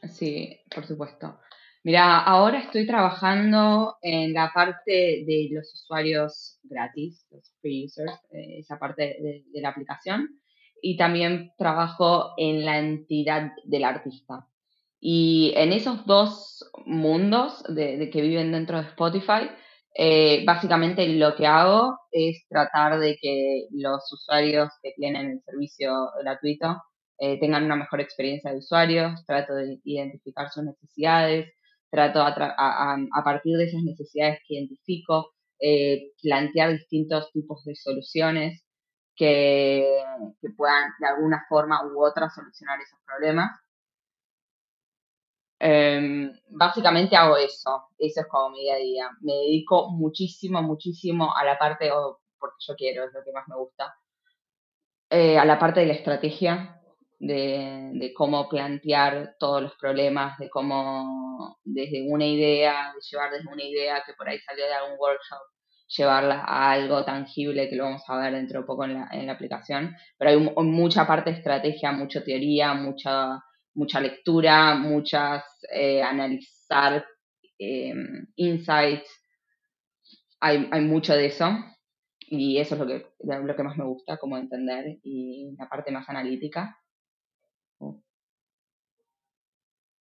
Sí, 0.03 0.59
por 0.73 0.85
supuesto. 0.85 1.39
Mira, 1.83 2.19
ahora 2.19 2.59
estoy 2.59 2.87
trabajando 2.87 3.97
en 4.01 4.33
la 4.33 4.51
parte 4.53 5.23
de 5.25 5.49
los 5.51 5.71
usuarios 5.73 6.59
gratis, 6.63 7.27
los 7.29 7.53
free 7.61 7.85
users, 7.85 8.13
esa 8.31 8.79
parte 8.79 9.17
de, 9.19 9.61
la 9.61 9.69
aplicación, 9.69 10.41
y 10.81 10.97
también 10.97 11.53
trabajo 11.57 12.33
en 12.37 12.65
la 12.65 12.79
entidad 12.79 13.51
del 13.65 13.83
artista. 13.83 14.47
Y 14.99 15.53
en 15.55 15.73
esos 15.73 16.05
dos 16.05 16.69
mundos 16.85 17.63
de, 17.69 18.09
que 18.11 18.21
viven 18.21 18.51
dentro 18.51 18.81
de 18.81 18.87
Spotify, 18.87 19.49
eh, 19.97 20.43
básicamente 20.45 21.07
lo 21.07 21.35
que 21.35 21.47
hago 21.47 21.97
es 22.11 22.45
tratar 22.49 22.99
de 22.99 23.17
que 23.21 23.67
los 23.71 24.11
usuarios 24.11 24.69
que 24.81 24.91
tienen 24.95 25.31
el 25.31 25.41
servicio 25.43 25.93
gratuito 26.21 26.81
eh, 27.17 27.39
tengan 27.39 27.63
una 27.63 27.77
mejor 27.77 28.01
experiencia 28.01 28.51
de 28.51 28.57
usuarios, 28.57 29.25
trato 29.25 29.55
de 29.55 29.79
identificar 29.85 30.49
sus 30.49 30.63
necesidades, 30.65 31.53
trato 31.89 32.21
a, 32.21 33.23
partir 33.23 33.57
de 33.57 33.65
esas 33.65 33.83
necesidades 33.83 34.39
que 34.45 34.55
identifico, 34.55 35.31
eh, 35.59 36.11
plantear 36.21 36.73
distintos 36.73 37.31
tipos 37.31 37.63
de 37.63 37.75
soluciones 37.75 38.65
que, 39.15 39.87
puedan 40.57 40.91
de 40.99 41.07
alguna 41.07 41.45
forma 41.47 41.79
u 41.85 42.03
otra 42.05 42.29
solucionar 42.29 42.79
esos 42.81 42.99
problemas. 43.05 43.51
Em, 45.59 46.31
básicamente 46.49 47.15
hago 47.15 47.37
eso, 47.37 47.87
eso 47.97 48.21
es 48.21 48.27
como 48.27 48.51
mi 48.51 48.61
día 48.61 48.75
a 48.75 48.77
día. 48.77 49.09
Me 49.21 49.33
dedico 49.33 49.89
muchísimo, 49.91 50.61
muchísimo 50.61 51.35
a 51.35 51.43
la 51.43 51.57
parte, 51.57 51.91
o 51.91 52.19
porque 52.39 52.57
yo 52.67 52.75
quiero, 52.75 53.05
es 53.05 53.13
lo 53.13 53.23
que 53.23 53.31
más 53.31 53.47
me 53.47 53.55
gusta, 53.55 53.95
eh, 55.09 55.37
a 55.37 55.45
la 55.45 55.59
parte 55.59 55.81
de 55.81 55.85
la 55.87 55.93
estrategia, 55.93 56.81
de, 57.19 58.11
cómo 58.15 58.49
plantear 58.49 59.35
todos 59.39 59.61
los 59.61 59.75
problemas, 59.75 60.37
de 60.37 60.49
cómo 60.49 61.57
desde 61.63 62.05
una 62.09 62.25
idea, 62.25 62.93
de 62.93 62.99
llevar 63.09 63.31
desde 63.31 63.51
una 63.51 63.63
idea 63.63 64.03
que 64.05 64.13
por 64.13 64.27
ahí 64.27 64.39
salió 64.39 64.65
de 64.65 64.73
algún 64.73 64.97
workshop, 64.99 65.39
llevarla 65.87 66.43
a 66.45 66.71
algo 66.71 67.05
tangible 67.05 67.69
que 67.69 67.75
lo 67.75 67.85
vamos 67.85 68.03
a 68.07 68.17
ver 68.17 68.33
dentro 68.33 68.61
de 68.61 68.65
poco 68.65 68.85
en 68.85 68.95
la, 68.95 69.07
en 69.11 69.27
la 69.27 69.33
aplicación. 69.33 69.95
Pero 70.17 70.31
hay 70.31 70.37
mucha 70.65 71.05
parte 71.07 71.31
de 71.31 71.37
estrategia, 71.37 71.91
mucha 71.91 72.23
teoría, 72.23 72.73
mucha, 72.73 73.39
mucha 73.75 73.99
lectura, 73.99 74.75
muchas 74.75 75.43
eh, 75.71 76.01
analizar 76.01 77.05
em, 77.59 78.25
insights. 78.35 79.09
Hay, 80.39 80.67
hay 80.71 80.81
mucho 80.81 81.13
de 81.13 81.27
eso 81.27 81.49
y 82.27 82.57
eso 82.57 82.75
es 82.75 82.81
lo 82.81 82.87
que, 82.87 83.05
lo 83.19 83.55
que 83.55 83.63
más 83.63 83.77
me 83.77 83.85
gusta, 83.85 84.17
como 84.17 84.37
entender, 84.37 84.99
y 85.03 85.55
la 85.57 85.69
parte 85.69 85.91
más 85.91 86.09
analítica. 86.09 86.77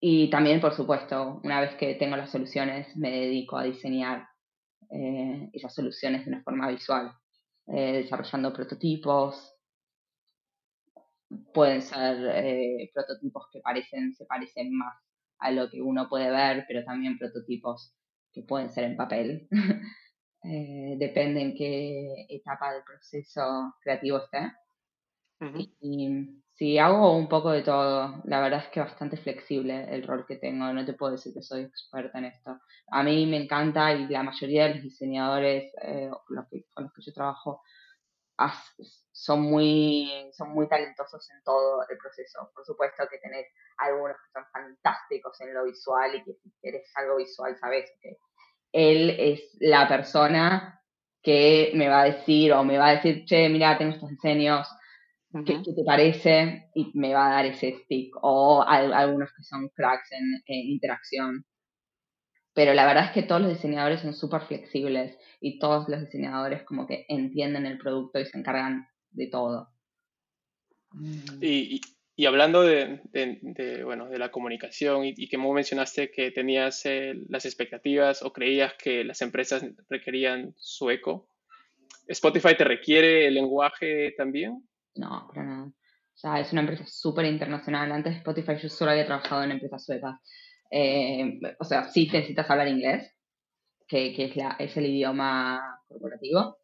Y 0.01 0.29
también, 0.29 0.61
por 0.61 0.75
supuesto, 0.75 1.41
una 1.45 1.61
vez 1.61 1.75
que 1.77 1.95
tengo 1.95 2.17
las 2.17 2.31
soluciones, 2.31 2.95
me 2.97 3.11
dedico 3.11 3.57
a 3.57 3.65
diseñar 3.65 4.29
eh, 4.91 5.49
esas 5.53 5.75
soluciones 5.75 6.25
de 6.25 6.33
una 6.33 6.43
forma 6.43 6.69
visual, 6.69 7.11
eh, 7.69 8.03
desarrollando 8.03 8.53
prototipos. 8.53 9.54
Pueden 11.53 11.83
ser 11.83 12.17
eh, 12.35 12.91
prototipos 12.93 13.47
que 13.53 13.61
parecen, 13.61 14.15
se 14.15 14.27
parecen 14.27 14.77
más 14.77 14.95
a 15.39 15.51
lo 15.51 15.69
que 15.71 15.83
uno 15.83 16.09
puede 16.09 16.31
ver, 16.31 16.65
pero 16.69 16.85
también 16.85 17.19
prototipos 17.19 17.95
que 18.33 18.43
pueden 18.43 18.71
ser 18.71 18.85
en 18.85 18.97
papel. 18.97 19.49
depende 20.43 21.41
en 21.41 21.55
qué 21.55 22.27
etapa 22.29 22.73
del 22.73 22.83
proceso 22.85 23.75
creativo 23.83 24.19
esté. 24.19 24.53
y, 25.81 26.43
Sí, 26.57 26.79
hago 26.79 27.17
un 27.17 27.29
poco 27.29 27.51
de 27.51 27.63
todo. 27.63 28.23
La 28.25 28.41
verdad 28.41 28.61
es 28.61 28.69
que 28.69 28.79
bastante 28.79 29.17
flexible 29.17 29.93
el 29.93 30.05
rol 30.07 30.25
que 30.25 30.37
tengo. 30.37 30.73
No 30.73 30.85
te 30.85 30.93
puedo 30.93 31.13
decir 31.13 31.35
que 31.35 31.43
soy 31.43 31.63
experta 31.63 32.19
en 32.19 32.27
esto. 32.27 32.61
A 32.93 33.03
mí 33.03 33.27
me 33.27 33.39
encanta 33.43 33.93
y 33.93 34.07
la 34.07 34.23
mayoría 34.23 34.69
de 34.69 34.75
los 34.75 34.85
diseñadores 34.85 35.73
eh, 35.83 36.11
con 36.73 36.85
los 36.85 36.93
que 36.93 37.03
yo 37.03 37.13
trabajo 37.13 37.63
son 39.13 39.43
muy, 39.43 40.31
son 40.33 40.51
muy 40.51 40.69
talentosos 40.69 41.29
en 41.31 41.43
todo 41.45 41.83
el 41.89 41.99
proceso. 41.99 42.51
Por 42.55 42.65
supuesto 42.65 43.05
que 43.11 43.19
tenés 43.19 43.47
algunos 43.79 44.17
que 44.17 44.33
son 44.33 44.45
fantásticos 44.53 45.41
en 45.41 45.55
lo 45.55 45.65
visual 45.65 46.15
y 46.15 46.25
que 46.25 46.35
si 46.35 46.53
quieres 46.61 46.91
algo 46.97 47.17
visual 47.17 47.57
sabes 47.59 47.91
que 48.01 48.17
él 48.73 49.17
es 49.19 49.57
la 49.61 49.89
persona 49.89 50.81
que 51.23 51.73
me 51.75 51.89
va 51.89 52.03
a 52.03 52.05
decir 52.05 52.53
o 52.53 52.65
me 52.65 52.77
va 52.77 52.89
a 52.89 52.95
decir, 52.97 53.25
che, 53.25 53.49
mira, 53.49 53.79
tengo 53.79 53.95
estos 53.95 54.11
diseños, 54.11 54.69
¿Qué, 55.43 55.59
te 55.65 55.85
parece? 55.85 56.71
Y 56.75 56.93
me 56.95 57.13
va 57.13 57.27
a 57.27 57.31
dar 57.31 57.47
ese 57.47 57.73
stick. 57.83 58.15
O 58.23 58.63
algunos 58.63 59.33
que 59.37 59.43
son 59.43 59.69
cracks 59.71 60.13
en, 60.13 60.43
interacción. 60.47 61.45
Pero 62.55 62.73
la 62.73 62.87
verdad 62.87 63.07
es 63.07 63.11
que 63.11 63.25
todos 63.25 63.41
los 63.41 63.51
diseñadores 63.51 64.01
son 64.01 64.15
súper 64.15 64.43
flexibles 64.43 65.19
y 65.41 65.59
todos 65.59 65.89
los 65.89 66.01
diseñadores 66.01 66.63
como 66.63 66.87
que 66.87 67.05
entienden 67.09 67.67
el 67.67 67.79
producto 67.79 68.21
y 68.21 68.27
se 68.27 68.39
encargan 68.39 68.89
de 69.11 69.27
todo. 69.27 69.69
Y, 71.41 71.81
y, 72.17 72.27
hablando 72.27 72.63
de, 72.63 73.01
de, 73.13 73.83
bueno, 73.83 74.09
de 74.09 74.19
la 74.19 74.31
comunicación 74.31 75.05
y, 75.05 75.29
que 75.29 75.37
mencionaste 75.37 76.13
que 76.13 76.31
tenías 76.31 76.87
eh, 76.87 77.15
las 77.29 77.45
expectativas 77.45 78.23
o 78.23 78.33
creías 78.33 78.75
que 78.75 79.03
las 79.03 79.21
empresas 79.21 79.67
requerían 79.89 80.55
sueco, 80.57 81.29
¿Spotify 82.07 82.57
te 82.57 82.65
requiere 82.65 83.27
el 83.27 83.35
lenguaje 83.35 84.15
también? 84.17 84.63
No, 84.95 85.27
para 85.29 85.45
nada. 85.45 85.65
O 85.67 86.17
sea, 86.17 86.39
es 86.39 86.53
una 86.53 86.61
empresa 86.61 86.85
súper 86.87 87.25
internacional. 87.25 87.91
Antes 87.91 88.13
de 88.13 88.19
Spotify 88.19 88.53
yo 88.63 88.69
solo 88.69 88.93
había 88.93 89.07
trabajado 89.07 89.43
en 89.43 89.53
empresas 89.53 89.85
suecas. 89.85 90.21
Eh, 90.71 91.41
o 91.59 91.65
sea, 91.65 91.89
sí 91.89 92.09
necesitas 92.13 92.51
hablar 92.51 92.69
inglés, 92.69 93.13
que, 93.87 94.15
que 94.15 94.25
es, 94.25 94.37
la, 94.37 94.57
es 94.59 94.77
el 94.77 94.87
idioma 94.87 95.81
corporativo. 95.87 96.59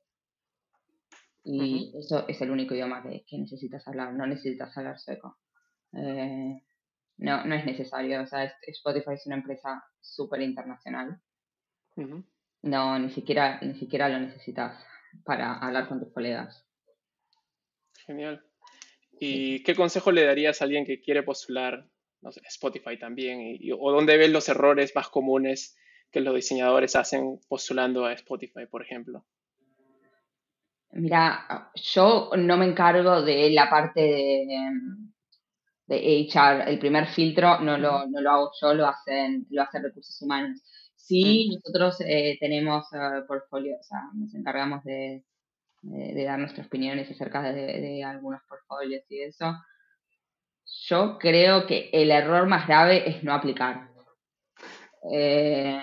Y 1.43 1.93
eso 1.99 2.29
es 2.29 2.41
el 2.43 2.51
único 2.51 2.75
idioma 2.75 3.03
que, 3.03 3.25
que, 3.27 3.39
necesitas 3.39 3.87
hablar. 3.89 4.13
No 4.13 4.27
necesitas 4.27 4.77
hablar 4.77 4.99
sueco. 4.99 5.39
Eh, 5.95 6.63
no, 7.19 7.45
no 7.45 7.55
es 7.55 7.65
necesario. 7.65 8.23
O 8.23 8.27
sea, 8.27 8.53
Spotify 8.67 9.15
es 9.15 9.27
una 9.27 9.37
empresa 9.37 9.83
súper 10.01 10.43
internacional. 10.43 11.21
No, 12.63 12.99
ni 12.99 13.11
siquiera, 13.11 13.61
ni 13.63 13.75
siquiera 13.75 14.09
lo 14.09 14.21
necesitas 14.21 14.85
para 15.25 15.59
hablar 15.59 15.89
con 15.89 16.01
tus 16.01 16.13
colegas. 16.13 16.67
Genial. 18.07 18.45
¿Y 19.19 19.63
qué 19.65 19.75
consejo 19.75 20.13
le 20.13 20.25
darías 20.25 20.61
a 20.61 20.65
alguien 20.65 20.87
que 20.87 21.01
quiere 21.01 21.23
postular, 21.23 21.90
no 22.23 22.33
sé, 22.33 22.41
Spotify 22.47 22.99
también? 22.99 23.41
Y, 23.41 23.73
¿O 23.73 23.93
dónde 23.93 24.17
ves 24.17 24.31
los 24.31 24.49
errores 24.49 24.93
más 24.95 25.09
comunes 25.09 25.77
que 26.11 26.21
los 26.21 26.35
diseñadores 26.35 26.97
hacen 26.97 27.41
postulando 27.49 28.05
a 28.05 28.13
Spotify, 28.13 28.67
por 28.71 28.83
ejemplo? 28.83 29.25
Mira, 30.93 31.71
yo 31.75 32.31
no 32.37 32.57
me 32.57 32.67
encargo 32.67 33.23
de 33.23 33.51
la 33.51 33.71
parte 33.71 34.01
de, 34.01 34.47
de 35.87 36.29
HR. 36.29 36.69
El 36.69 36.79
primer 36.79 37.07
filtro 37.07 37.61
no 37.61 37.79
lo, 37.79 38.07
no 38.09 38.21
lo 38.21 38.31
hago 38.31 38.51
yo, 38.61 38.75
lo 38.75 38.87
hacen, 38.87 39.47
lo 39.51 39.63
hacen 39.63 39.85
recursos 39.85 40.21
humanos. 40.21 40.61
Sí, 40.97 41.49
nosotros 41.49 42.01
eh, 42.07 42.37
tenemos 42.39 42.87
uh, 42.93 43.27
portfolio, 43.27 43.77
o 43.81 43.83
sea, 43.83 43.99
nos 44.15 44.33
encargamos 44.35 44.85
de, 44.85 45.25
de, 45.83 46.25
dar 46.25 46.39
nuestras 46.39 46.67
opiniones 46.67 47.11
acerca 47.11 47.43
de, 47.43 48.05
algunos 48.05 48.43
portfolios 48.49 49.03
y 49.09 49.23
eso. 49.23 49.53
Yo 50.91 51.19
creo 51.21 51.67
que 51.67 51.89
el 51.93 52.11
error 52.11 52.49
más 52.49 52.67
grave 52.67 53.09
es 53.09 53.23
no 53.23 53.33
aplicar. 53.33 53.91
Eh, 55.13 55.81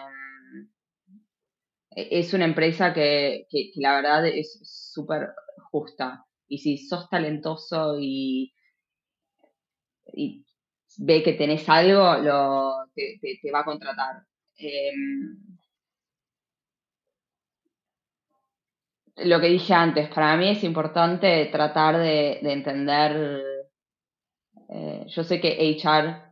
es 1.95 2.33
una 2.33 2.43
empresa 2.43 2.93
que, 2.93 3.47
la 3.75 3.95
verdad 3.95 4.27
es 4.27 4.59
súper 4.93 5.29
justa. 5.71 6.25
Y 6.49 6.57
si 6.57 6.77
sos 6.77 7.09
talentoso 7.09 7.97
y, 7.97 8.53
y 10.13 10.45
ve 10.97 11.23
que 11.23 11.33
tenés 11.33 11.69
algo, 11.69 12.17
lo, 12.17 12.73
te, 12.93 13.17
va 13.49 13.61
a 13.61 13.65
contratar. 13.65 14.23
Eh, 14.59 14.91
lo 19.15 19.39
que 19.39 19.47
dije 19.47 19.73
antes, 19.73 20.09
para 20.09 20.35
mí 20.35 20.49
es 20.49 20.65
importante 20.65 21.45
tratar 21.45 21.97
de, 21.97 22.39
entender, 22.41 23.41
eh, 24.69 25.05
yo 25.07 25.23
sé 25.23 25.39
que 25.39 25.79
HR 25.81 26.27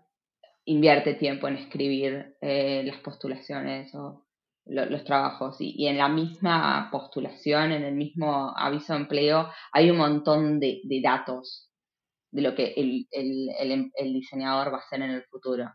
invierte 0.66 1.14
tiempo 1.14 1.48
en 1.48 1.58
escribir 1.58 2.38
eh, 2.42 2.84
las 2.86 2.98
postulaciones 2.98 3.94
o 3.96 4.26
los 4.66 5.04
trabajos 5.04 5.58
y, 5.60 5.88
en 5.88 5.98
la 5.98 6.10
misma 6.10 6.90
postulación, 6.92 7.72
en 7.72 7.84
el 7.84 7.94
mismo 7.94 8.52
aviso 8.58 8.94
de 8.94 9.00
empleo, 9.00 9.52
hay 9.72 9.92
un 9.92 9.98
montón 9.98 10.60
de, 10.60 10.82
datos 11.04 11.70
de 12.32 12.42
lo 12.42 12.56
que 12.56 12.74
el, 12.76 13.08
el, 13.12 14.14
diseñador 14.14 14.74
va 14.74 14.78
a 14.78 14.82
hacer 14.82 15.04
en 15.04 15.12
el 15.12 15.24
futuro. 15.26 15.72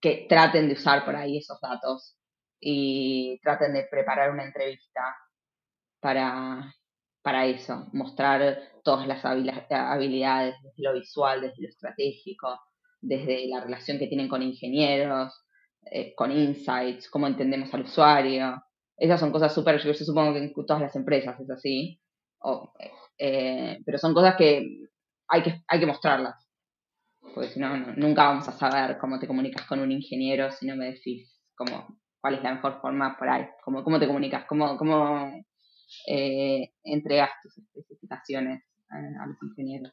Que 0.00 0.26
traten 0.28 0.68
de 0.68 0.74
usar 0.74 1.04
por 1.04 1.16
ahí 1.16 1.38
esos 1.38 1.60
datos 1.60 2.16
y 2.60 3.40
traten 3.42 3.72
de 3.72 3.86
preparar 3.90 4.30
una 4.30 4.44
entrevista 4.44 5.16
para, 6.00 6.72
para 7.22 7.46
eso, 7.46 7.86
mostrar 7.92 8.58
todas 8.82 9.06
las 9.06 9.24
habilidades, 9.24 10.56
desde 10.62 10.82
lo 10.82 10.94
visual, 10.94 11.40
desde 11.40 11.62
lo 11.62 11.68
estratégico, 11.68 12.60
desde 13.00 13.46
la 13.48 13.60
relación 13.60 13.98
que 13.98 14.08
tienen 14.08 14.28
con 14.28 14.42
ingenieros, 14.42 15.32
eh, 15.90 16.14
con 16.16 16.32
insights, 16.32 17.08
cómo 17.08 17.26
entendemos 17.26 17.72
al 17.74 17.82
usuario. 17.82 18.62
Esas 18.96 19.20
son 19.20 19.32
cosas 19.32 19.54
súper, 19.54 19.80
yo, 19.80 19.94
supongo 19.94 20.32
que 20.34 20.40
en 20.40 20.52
todas 20.54 20.82
las 20.82 20.96
empresas 20.96 21.38
es 21.40 21.50
así, 21.50 22.00
eh, 23.18 23.78
pero 23.84 23.98
son 23.98 24.14
cosas 24.14 24.36
que 24.36 24.88
hay 25.28 25.42
que, 25.42 25.62
hay 25.68 25.80
que 25.80 25.86
mostrarlas. 25.86 26.36
Porque 27.34 27.50
si 27.50 27.60
no, 27.60 27.76
nunca 27.96 28.24
vamos 28.24 28.48
a 28.48 28.52
saber 28.52 28.98
cómo 28.98 29.18
te 29.18 29.28
comunicas 29.28 29.66
con 29.66 29.80
un 29.80 29.92
ingeniero 29.92 30.50
si 30.50 30.66
no 30.66 30.76
me 30.76 30.86
decís 30.86 31.40
cómo, 31.54 31.98
cuál 32.20 32.34
es 32.34 32.42
la 32.42 32.54
mejor 32.54 32.80
forma 32.80 33.16
por 33.16 33.28
ahí, 33.28 33.46
cómo, 33.64 33.84
cómo 33.84 33.98
te 33.98 34.06
comunicas, 34.06 34.44
cómo, 34.46 34.76
cómo 34.76 35.32
eh, 36.06 36.72
entregas 36.84 37.30
tus 37.42 37.58
especificaciones 37.58 38.62
a, 38.90 39.26
los 39.26 39.36
ingenieros. 39.42 39.92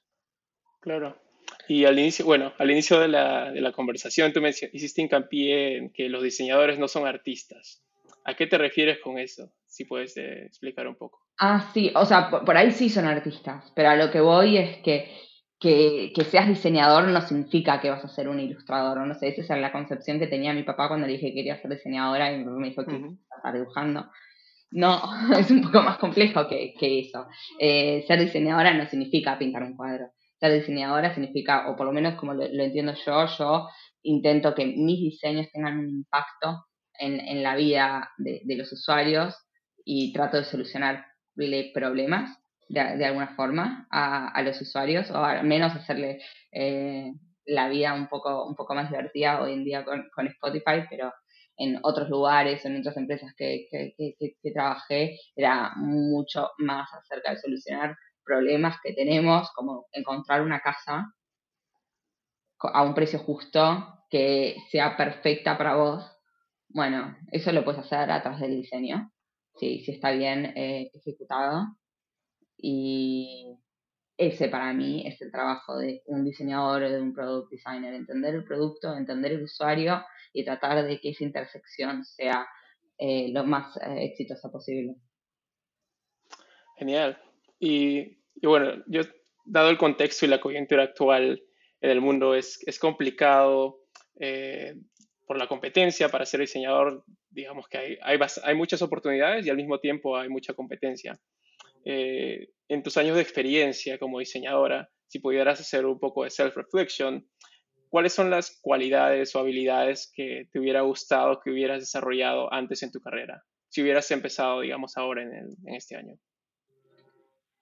Claro. 0.81 1.19
Y 1.67 1.85
al 1.85 1.97
inicio, 1.97 2.25
bueno, 2.25 2.53
al 2.57 2.71
inicio 2.71 2.99
de 2.99 3.07
la, 3.07 3.51
de 3.51 3.61
la 3.61 3.71
conversación 3.71 4.33
tú 4.33 4.41
me 4.41 4.49
hiciste 4.49 5.01
hincapié 5.01 5.77
en 5.77 5.91
que 5.91 6.09
los 6.09 6.23
diseñadores 6.23 6.79
no 6.79 6.87
son 6.87 7.07
artistas. 7.07 7.83
¿A 8.25 8.35
qué 8.35 8.47
te 8.47 8.57
refieres 8.57 8.99
con 8.99 9.17
eso? 9.17 9.51
Si 9.65 9.85
puedes 9.85 10.15
eh, 10.17 10.45
explicar 10.45 10.87
un 10.87 10.95
poco. 10.95 11.25
Ah, 11.39 11.71
sí, 11.73 11.91
o 11.95 12.05
sea, 12.05 12.29
por, 12.29 12.57
ahí 12.57 12.71
sí 12.71 12.89
son 12.89 13.05
artistas, 13.05 13.71
pero 13.75 13.89
a 13.89 13.95
lo 13.95 14.11
que 14.11 14.19
voy 14.19 14.57
es 14.57 14.77
que, 14.77 15.09
que, 15.59 16.11
seas 16.25 16.47
diseñador 16.47 17.07
no 17.07 17.21
significa 17.21 17.79
que 17.79 17.89
vas 17.89 18.03
a 18.03 18.09
ser 18.09 18.27
un 18.27 18.39
ilustrador, 18.39 18.99
no 19.07 19.15
sé, 19.15 19.29
esa 19.29 19.55
es 19.55 19.61
la 19.61 19.71
concepción 19.71 20.19
que 20.19 20.27
tenía 20.27 20.53
mi 20.53 20.63
papá 20.63 20.89
cuando 20.89 21.07
le 21.07 21.13
dije 21.13 21.27
que 21.27 21.35
quería 21.35 21.61
ser 21.61 21.71
diseñadora 21.71 22.31
y 22.31 22.43
me 22.43 22.69
dijo 22.69 22.85
que 22.85 22.95
uh 22.95 23.17
estar 23.37 23.53
dibujando. 23.53 24.11
No, 24.71 25.01
es 25.37 25.49
un 25.51 25.61
poco 25.61 25.81
más 25.81 25.97
complejo 25.97 26.47
que, 26.47 26.75
eso. 26.79 27.27
Eh, 27.59 28.03
ser 28.07 28.19
diseñadora 28.19 28.73
no 28.73 28.85
significa 28.87 29.37
pintar 29.37 29.63
un 29.63 29.75
cuadro. 29.75 30.11
Ser 30.39 30.53
diseñadora 30.53 31.13
significa, 31.13 31.69
o 31.69 31.75
por 31.75 31.85
lo 31.85 31.91
menos 31.91 32.15
como 32.15 32.33
lo, 32.33 32.43
entiendo 32.43 32.93
yo, 33.05 33.25
yo 33.37 33.67
intento 34.03 34.55
que 34.55 34.65
mis 34.65 34.99
diseños 34.99 35.47
tengan 35.51 35.79
un 35.79 35.89
impacto 35.89 36.65
en, 36.97 37.43
la 37.43 37.55
vida 37.55 38.09
de, 38.17 38.41
los 38.55 38.71
usuarios 38.71 39.35
y 39.85 40.13
trato 40.13 40.37
de 40.37 40.43
solucionar 40.43 41.05
problemas 41.73 42.37
de, 42.67 43.05
alguna 43.05 43.35
forma 43.35 43.87
a, 43.89 44.41
los 44.43 44.61
usuarios 44.61 45.09
o 45.11 45.23
al 45.23 45.45
menos 45.45 45.73
hacerle 45.75 46.21
eh, 46.51 47.11
la 47.45 47.69
vida 47.69 47.93
un 47.93 48.07
poco, 48.07 48.45
un 48.45 48.55
poco 48.55 48.75
más 48.75 48.89
divertida 48.89 49.41
hoy 49.41 49.53
en 49.53 49.63
día 49.63 49.83
con, 49.83 50.09
con 50.13 50.27
Spotify, 50.27 50.85
pero 50.89 51.11
en 51.59 51.77
otros 51.83 52.09
lugares, 52.09 52.63
en 52.65 52.79
otras 52.79 52.95
empresas 52.95 53.33
que, 53.37 53.67
que, 53.69 54.51
trabajé, 54.53 55.19
era 55.35 55.73
mucho 55.75 56.51
más 56.57 56.87
acerca 56.93 57.31
de 57.31 57.37
solucionar 57.37 57.95
problemas 58.23 58.77
que 58.81 58.93
tenemos, 58.93 59.51
como 59.53 59.87
encontrar 59.91 60.41
una 60.41 60.61
casa 60.61 61.13
a 62.61 62.83
un 62.83 62.93
precio 62.93 63.19
justo 63.19 64.05
que 64.09 64.55
sea 64.71 64.95
perfecta 64.95 65.57
para 65.57 65.75
vos. 65.75 66.09
Bueno, 66.69 67.17
eso 67.31 67.51
lo 67.51 67.65
puedes 67.65 67.81
hacer 67.81 68.09
a 68.09 68.21
través 68.21 68.39
del 68.39 68.55
diseño, 68.55 69.11
si, 69.55 69.83
si 69.83 69.91
está 69.91 70.11
bien 70.11 70.45
eh, 70.55 70.89
ejecutado. 70.93 71.65
Y 72.55 73.57
ese 74.17 74.47
para 74.47 74.73
mí 74.73 75.05
es 75.05 75.21
el 75.21 75.31
trabajo 75.31 75.77
de 75.77 76.03
un 76.05 76.23
diseñador 76.23 76.83
o 76.83 76.89
de 76.89 77.01
un 77.01 77.13
product 77.13 77.51
designer, 77.51 77.93
entender 77.93 78.35
el 78.35 78.45
producto, 78.45 78.95
entender 78.95 79.33
el 79.33 79.43
usuario 79.43 80.05
y 80.33 80.45
tratar 80.45 80.85
de 80.85 80.99
que 80.99 81.09
esa 81.09 81.23
intersección 81.23 82.05
sea 82.05 82.47
eh, 82.97 83.29
lo 83.31 83.45
más 83.45 83.77
eh, 83.77 84.05
exitosa 84.05 84.51
posible. 84.51 84.95
Genial. 86.77 87.17
Y, 87.59 88.17
bueno, 88.41 88.83
yo, 88.87 89.01
dado 89.45 89.69
el 89.69 89.77
contexto 89.77 90.25
y 90.25 90.29
la 90.29 90.41
coyuntura 90.41 90.83
actual 90.83 91.41
en 91.81 91.89
el 91.89 92.01
mundo, 92.01 92.35
es, 92.35 92.59
es 92.67 92.77
complicado 92.77 93.85
eh, 94.19 94.75
por 95.25 95.37
la 95.37 95.47
competencia 95.47 96.09
para 96.09 96.25
ser 96.25 96.41
diseñador, 96.41 97.05
digamos 97.29 97.67
que 97.69 97.77
hay, 97.77 97.97
hay, 98.01 98.19
hay, 98.43 98.55
muchas 98.55 98.81
oportunidades 98.81 99.45
y 99.45 99.49
al 99.49 99.55
mismo 99.55 99.79
tiempo 99.79 100.17
hay 100.17 100.27
mucha 100.27 100.53
competencia. 100.53 101.17
en 101.85 102.83
tus 102.83 102.97
años 102.97 103.15
de 103.15 103.21
experiencia 103.21 103.97
como 103.97 104.19
diseñadora, 104.19 104.89
si 105.07 105.19
pudieras 105.19 105.59
hacer 105.59 105.85
un 105.85 105.99
poco 105.99 106.23
de 106.23 106.29
self-reflection, 106.29 107.25
¿cuáles 107.89 108.13
son 108.13 108.29
las 108.29 108.59
cualidades 108.61 109.35
o 109.35 109.39
habilidades 109.39 110.11
que 110.13 110.47
te 110.51 110.59
hubiera 110.59 110.81
gustado 110.81 111.39
que 111.41 111.51
hubieras 111.51 111.79
desarrollado 111.79 112.51
antes 112.53 112.81
en 112.83 112.91
tu 112.91 113.01
carrera? 113.01 113.43
Si 113.67 113.81
hubieras 113.81 114.09
empezado, 114.11 114.61
digamos, 114.61 114.97
ahora 114.97 115.23
en, 115.23 115.75
este 115.75 115.95
año. 115.95 116.15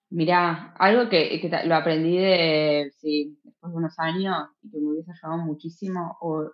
Mira, 0.10 0.74
algo 0.78 1.10
que, 1.10 1.50
lo 1.66 1.76
aprendí 1.76 2.18
de, 2.18 2.92
sí, 2.98 3.38
después 3.44 3.74
de 3.74 3.78
unos 3.78 4.00
años 4.00 4.48
y 4.62 4.72
que 4.72 4.78
me 4.80 4.92
hubiese 4.92 5.12
ayudado 5.12 5.44
muchísimo, 5.44 6.18
o 6.22 6.50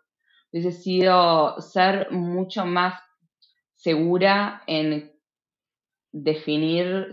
hubiese 0.52 0.72
sido 0.72 1.60
ser 1.62 2.12
mucho 2.12 2.66
más 2.66 3.00
segura 3.76 4.64
en 4.66 5.13
definir, 6.14 7.10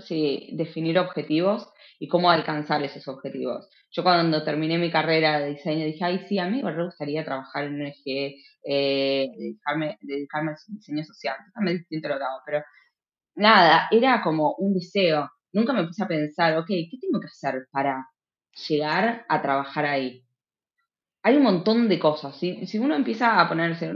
definir 0.53 0.99
objetivos 0.99 1.67
y 1.99 2.07
cómo 2.07 2.31
alcanzar 2.31 2.83
esos 2.83 3.09
objetivos. 3.09 3.69
Yo 3.91 4.03
cuando 4.03 4.45
terminé 4.45 4.79
mi 4.79 4.91
carrera 4.91 5.41
de 5.41 5.55
diseño 5.55 5.87
dije, 5.87 6.05
ay, 6.05 6.19
sí, 6.29 6.39
a 6.39 6.47
mí 6.47 6.63
me 6.63 6.85
gustaría 6.85 7.25
trabajar 7.25 7.65
en 7.65 7.75
un 7.75 7.87
eje, 7.87 8.37
eh, 8.63 9.29
dedicarme, 9.37 9.97
al 10.33 10.57
diseño 10.69 11.03
social, 11.05 11.37
lo 11.61 11.73
pero 12.45 12.63
nada, 13.35 13.89
era 13.91 14.23
como 14.23 14.55
un 14.59 14.75
deseo. 14.75 15.31
Nunca 15.53 15.73
me 15.73 15.85
puse 15.85 16.05
a 16.05 16.09
pensar, 16.09 16.57
ok, 16.59 16.69
¿qué 16.69 16.99
tengo 17.01 17.21
que 17.21 17.27
hacer 17.27 17.67
para 17.73 18.07
llegar 18.69 19.25
a 19.29 19.43
trabajar 19.43 19.87
ahí? 19.87 20.25
Hay 21.23 21.37
un 21.37 21.43
montón 21.43 21.89
de 21.89 21.99
cosas. 21.99 22.39
Si, 22.39 22.67
si 22.67 22.79
uno 22.79 22.95
empieza 22.95 23.41
a 23.41 23.49
ponerse, 23.49 23.93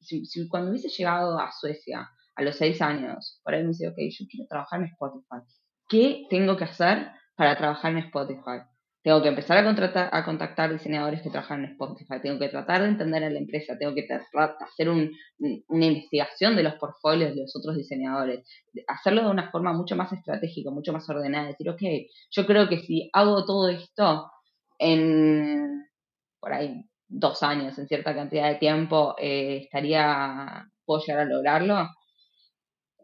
si 0.00 0.48
cuando 0.48 0.70
hubiese 0.70 0.88
llegado 0.88 1.38
a 1.38 1.52
Suecia 1.52 2.08
a 2.36 2.42
los 2.42 2.56
seis 2.56 2.80
años, 2.82 3.40
por 3.42 3.54
ahí 3.54 3.62
me 3.62 3.68
dice, 3.68 3.88
ok, 3.88 3.96
yo 3.96 4.26
quiero 4.30 4.46
trabajar 4.48 4.80
en 4.80 4.86
Spotify. 4.86 5.42
¿Qué 5.88 6.26
tengo 6.30 6.56
que 6.56 6.64
hacer 6.64 7.08
para 7.36 7.56
trabajar 7.56 7.92
en 7.92 7.98
Spotify. 7.98 8.62
Tengo 9.02 9.22
que 9.22 9.28
empezar 9.28 9.58
a, 9.58 9.64
contratar, 9.64 10.10
a 10.12 10.24
contactar 10.24 10.72
diseñadores 10.72 11.22
que 11.22 11.30
trabajan 11.30 11.62
en 11.62 11.70
Spotify. 11.72 12.20
Tengo 12.20 12.40
que 12.40 12.48
tratar 12.48 12.82
de 12.82 12.88
entender 12.88 13.22
a 13.22 13.30
la 13.30 13.38
empresa. 13.38 13.78
Tengo 13.78 13.94
que 13.94 14.04
hacer 14.10 14.88
una 14.88 15.86
investigación 15.86 16.56
de 16.56 16.64
los 16.64 16.74
portfolios 16.74 17.32
de 17.34 17.42
los 17.42 17.54
otros 17.54 17.76
diseñadores. 17.76 18.44
Hacerlo 18.88 19.22
de 19.22 19.30
una 19.30 19.50
forma 19.52 19.72
mucho 19.72 19.94
más 19.94 20.12
estratégica, 20.12 20.72
mucho 20.72 20.92
más 20.92 21.08
ordenada. 21.08 21.46
Decir, 21.46 21.70
ok, 21.70 21.82
yo 22.32 22.46
creo 22.46 22.68
que 22.68 22.80
si 22.80 23.08
hago 23.12 23.44
todo 23.44 23.68
esto 23.68 24.28
en, 24.78 25.84
por 26.40 26.52
ahí, 26.52 26.82
dos 27.06 27.44
años, 27.44 27.78
en 27.78 27.86
cierta 27.86 28.12
cantidad 28.12 28.48
de 28.48 28.56
tiempo, 28.56 29.14
eh, 29.18 29.58
estaría, 29.62 30.68
puedo 30.84 31.00
llegar 31.06 31.20
a 31.20 31.26
lograrlo. 31.26 31.88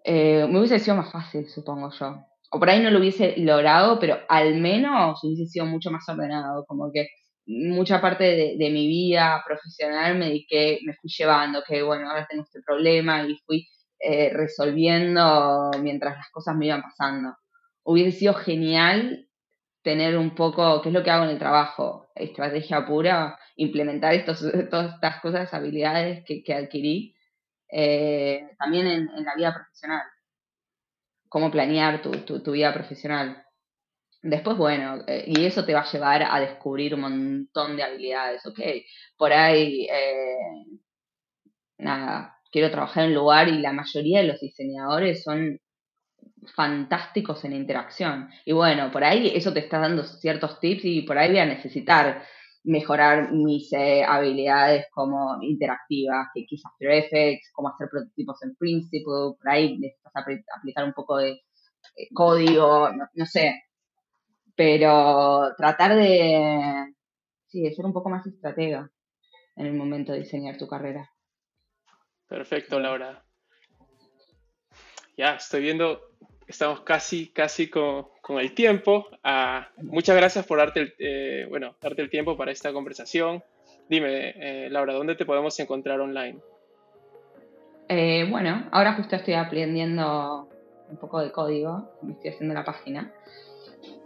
Eh, 0.04 0.46
me 0.48 0.58
hubiese 0.58 0.78
sido 0.78 0.96
más 0.96 1.12
fácil, 1.12 1.48
supongo 1.48 1.90
yo 1.90 2.26
o 2.52 2.58
por 2.58 2.68
ahí 2.68 2.80
no 2.80 2.90
lo 2.90 2.98
hubiese 2.98 3.34
logrado, 3.38 3.98
pero 3.98 4.18
al 4.28 4.56
menos 4.60 5.24
hubiese 5.24 5.46
sido 5.46 5.64
mucho 5.64 5.90
más 5.90 6.06
ordenado, 6.06 6.66
como 6.66 6.92
que 6.92 7.08
mucha 7.46 8.00
parte 8.00 8.56
de, 8.58 8.70
mi 8.70 8.86
vida 8.86 9.42
profesional 9.46 10.18
me 10.18 10.26
dediqué, 10.26 10.80
me 10.84 10.92
fui 10.94 11.10
llevando, 11.10 11.62
que 11.66 11.82
bueno, 11.82 12.10
ahora 12.10 12.26
tengo 12.28 12.42
este 12.42 12.60
problema 12.60 13.26
y 13.26 13.38
fui 13.46 13.66
eh, 13.98 14.30
resolviendo 14.34 15.70
mientras 15.80 16.16
las 16.16 16.30
cosas 16.30 16.54
me 16.54 16.66
iban 16.66 16.82
pasando. 16.82 17.34
Hubiese 17.84 18.18
sido 18.18 18.34
genial 18.34 19.26
tener 19.82 20.18
un 20.18 20.34
poco, 20.34 20.82
¿qué 20.82 20.90
es 20.90 20.94
lo 20.94 21.02
que 21.02 21.10
hago 21.10 21.24
en 21.24 21.30
el 21.30 21.38
trabajo? 21.38 22.08
Estrategia 22.14 22.84
pura, 22.86 23.38
implementar 23.56 24.12
estos, 24.12 24.40
todas 24.70 24.94
estas 24.94 25.20
cosas, 25.22 25.54
habilidades 25.54 26.22
que, 26.26 26.54
adquirí 26.54 27.14
eh, 27.72 28.50
también 28.58 28.86
en 28.86 29.24
la 29.24 29.34
vida 29.34 29.54
profesional 29.54 30.02
cómo 31.32 31.50
planear 31.50 32.02
tu, 32.02 32.52
vida 32.52 32.74
profesional. 32.74 33.42
Después, 34.20 34.54
bueno, 34.58 35.02
eh, 35.06 35.24
y 35.26 35.46
eso 35.46 35.64
te 35.64 35.72
va 35.72 35.80
a 35.80 35.90
llevar 35.90 36.22
a 36.30 36.38
descubrir 36.38 36.94
un 36.94 37.00
montón 37.00 37.74
de 37.74 37.82
habilidades, 37.82 38.44
¿ok? 38.44 38.60
Por 39.16 39.32
ahí, 39.32 39.88
eh, 39.90 40.36
nada, 41.78 42.38
quiero 42.50 42.70
trabajar 42.70 43.04
en 43.04 43.10
un 43.10 43.14
lugar 43.14 43.48
y 43.48 43.60
la 43.60 43.72
mayoría 43.72 44.20
de 44.20 44.26
los 44.26 44.40
diseñadores 44.40 45.22
son 45.24 45.58
fantásticos 46.54 47.42
en 47.46 47.54
interacción. 47.54 48.28
Y 48.44 48.52
bueno, 48.52 48.90
por 48.92 49.02
ahí 49.02 49.32
eso 49.34 49.54
te 49.54 49.60
está 49.60 49.78
dando 49.78 50.04
ciertos 50.04 50.60
tips 50.60 50.84
y 50.84 51.00
por 51.00 51.16
ahí 51.16 51.30
voy 51.30 51.38
a 51.38 51.46
necesitar 51.46 52.24
mejorar 52.64 53.32
mis 53.32 53.72
eh, 53.72 54.04
habilidades 54.04 54.86
como 54.92 55.42
interactivas, 55.42 56.28
que 56.34 56.46
quizás 56.46 56.72
After 56.72 56.90
Effects, 56.90 57.50
cómo 57.52 57.68
hacer 57.68 57.88
prototipos 57.90 58.42
en 58.42 58.54
Principle, 58.56 59.36
por 59.38 59.48
ahí 59.48 59.78
necesitas 59.78 60.12
aplicar 60.56 60.84
un 60.84 60.92
poco 60.92 61.18
de 61.18 61.30
eh, 61.96 62.08
código, 62.14 62.90
no, 62.92 63.26
sé, 63.26 63.64
pero 64.54 65.54
tratar 65.56 65.96
de, 65.96 66.94
sí, 67.48 67.62
de 67.62 67.74
ser 67.74 67.84
un 67.84 67.92
poco 67.92 68.10
más 68.10 68.26
estratega 68.26 68.90
en 69.56 69.66
el 69.66 69.74
momento 69.74 70.12
de 70.12 70.20
diseñar 70.20 70.56
tu 70.56 70.68
carrera. 70.68 71.10
Perfecto, 72.28 72.78
Laura. 72.78 73.24
Ya, 75.16 75.34
estoy 75.34 75.62
viendo 75.62 76.12
estamos 76.52 76.82
casi, 76.82 77.32
casi 77.32 77.68
con, 77.68 78.08
con 78.22 78.38
el 78.38 78.54
tiempo. 78.54 79.08
Ah, 79.22 79.68
muchas 79.82 80.16
gracias 80.16 80.46
por 80.46 80.56
darte 80.58 80.80
el, 80.80 80.94
eh, 80.98 81.46
bueno, 81.50 81.74
darte 81.82 82.00
el 82.00 82.08
tiempo 82.08 82.34
para 82.36 82.52
esta 82.52 82.72
conversación. 82.72 83.44
Dime, 83.90 84.32
eh, 84.36 84.70
Laura, 84.70 84.94
¿dónde 84.94 85.16
te 85.16 85.26
podemos 85.26 85.58
encontrar 85.60 86.00
online? 86.00 86.38
Eh, 87.88 88.26
bueno, 88.30 88.68
ahora 88.70 88.94
justo 88.94 89.16
estoy 89.16 89.34
aprendiendo 89.34 90.48
un 90.88 90.96
poco 90.96 91.20
de 91.20 91.30
código, 91.30 91.90
me 92.00 92.12
estoy 92.12 92.30
haciendo 92.30 92.54
la 92.54 92.64
página. 92.64 93.12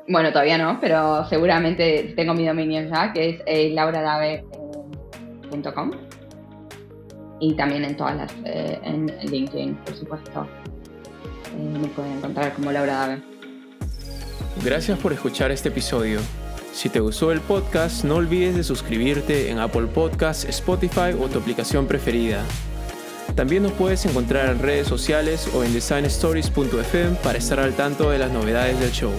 Bueno, 0.09 0.31
todavía 0.31 0.59
no, 0.59 0.79
pero 0.81 1.25
seguramente 1.27 2.15
tengo 2.17 2.35
mi 2.35 2.45
dominio 2.47 2.83
ya, 2.89 3.13
que 3.13 3.29
es 3.29 3.41
eh, 3.47 3.71
lauradave.com. 3.71 5.91
Y 7.39 7.55
también 7.55 7.85
en 7.85 7.97
todas 7.97 8.17
las, 8.17 8.35
eh, 8.45 8.81
en 8.83 9.07
LinkedIn, 9.07 9.77
por 9.85 9.95
supuesto. 9.95 10.49
Me 11.57 11.87
pueden 11.89 12.15
encontrar 12.15 12.53
como 12.55 12.73
Laura 12.73 12.95
Dave. 12.95 13.36
Gracias 14.65 14.99
por 14.99 15.13
escuchar 15.13 15.51
este 15.51 15.69
episodio. 15.69 16.21
Si 16.73 16.89
te 16.89 17.01
gustó 17.01 17.33
el 17.33 17.41
podcast, 17.41 18.05
no 18.05 18.17
olvides 18.17 18.57
de 18.57 18.65
suscribirte 18.65 19.51
en 19.51 19.59
Apple 19.59 19.87
Podcasts, 19.87 20.45
Spotify 20.45 21.15
o 21.19 21.29
tu 21.29 21.39
aplicación 21.39 21.87
preferida. 21.87 22.45
También 23.35 23.63
nos 23.63 23.73
puedes 23.73 24.05
encontrar 24.07 24.51
en 24.51 24.59
redes 24.61 24.89
sociales 24.89 25.49
o 25.55 25.63
en 25.63 25.73
designstories.fm 25.73 27.17
para 27.23 27.39
estar 27.39 27.61
al 27.61 27.75
tanto 27.75 28.11
de 28.11 28.19
las 28.19 28.31
novedades 28.31 28.79
del 28.81 28.93
show. 28.93 29.13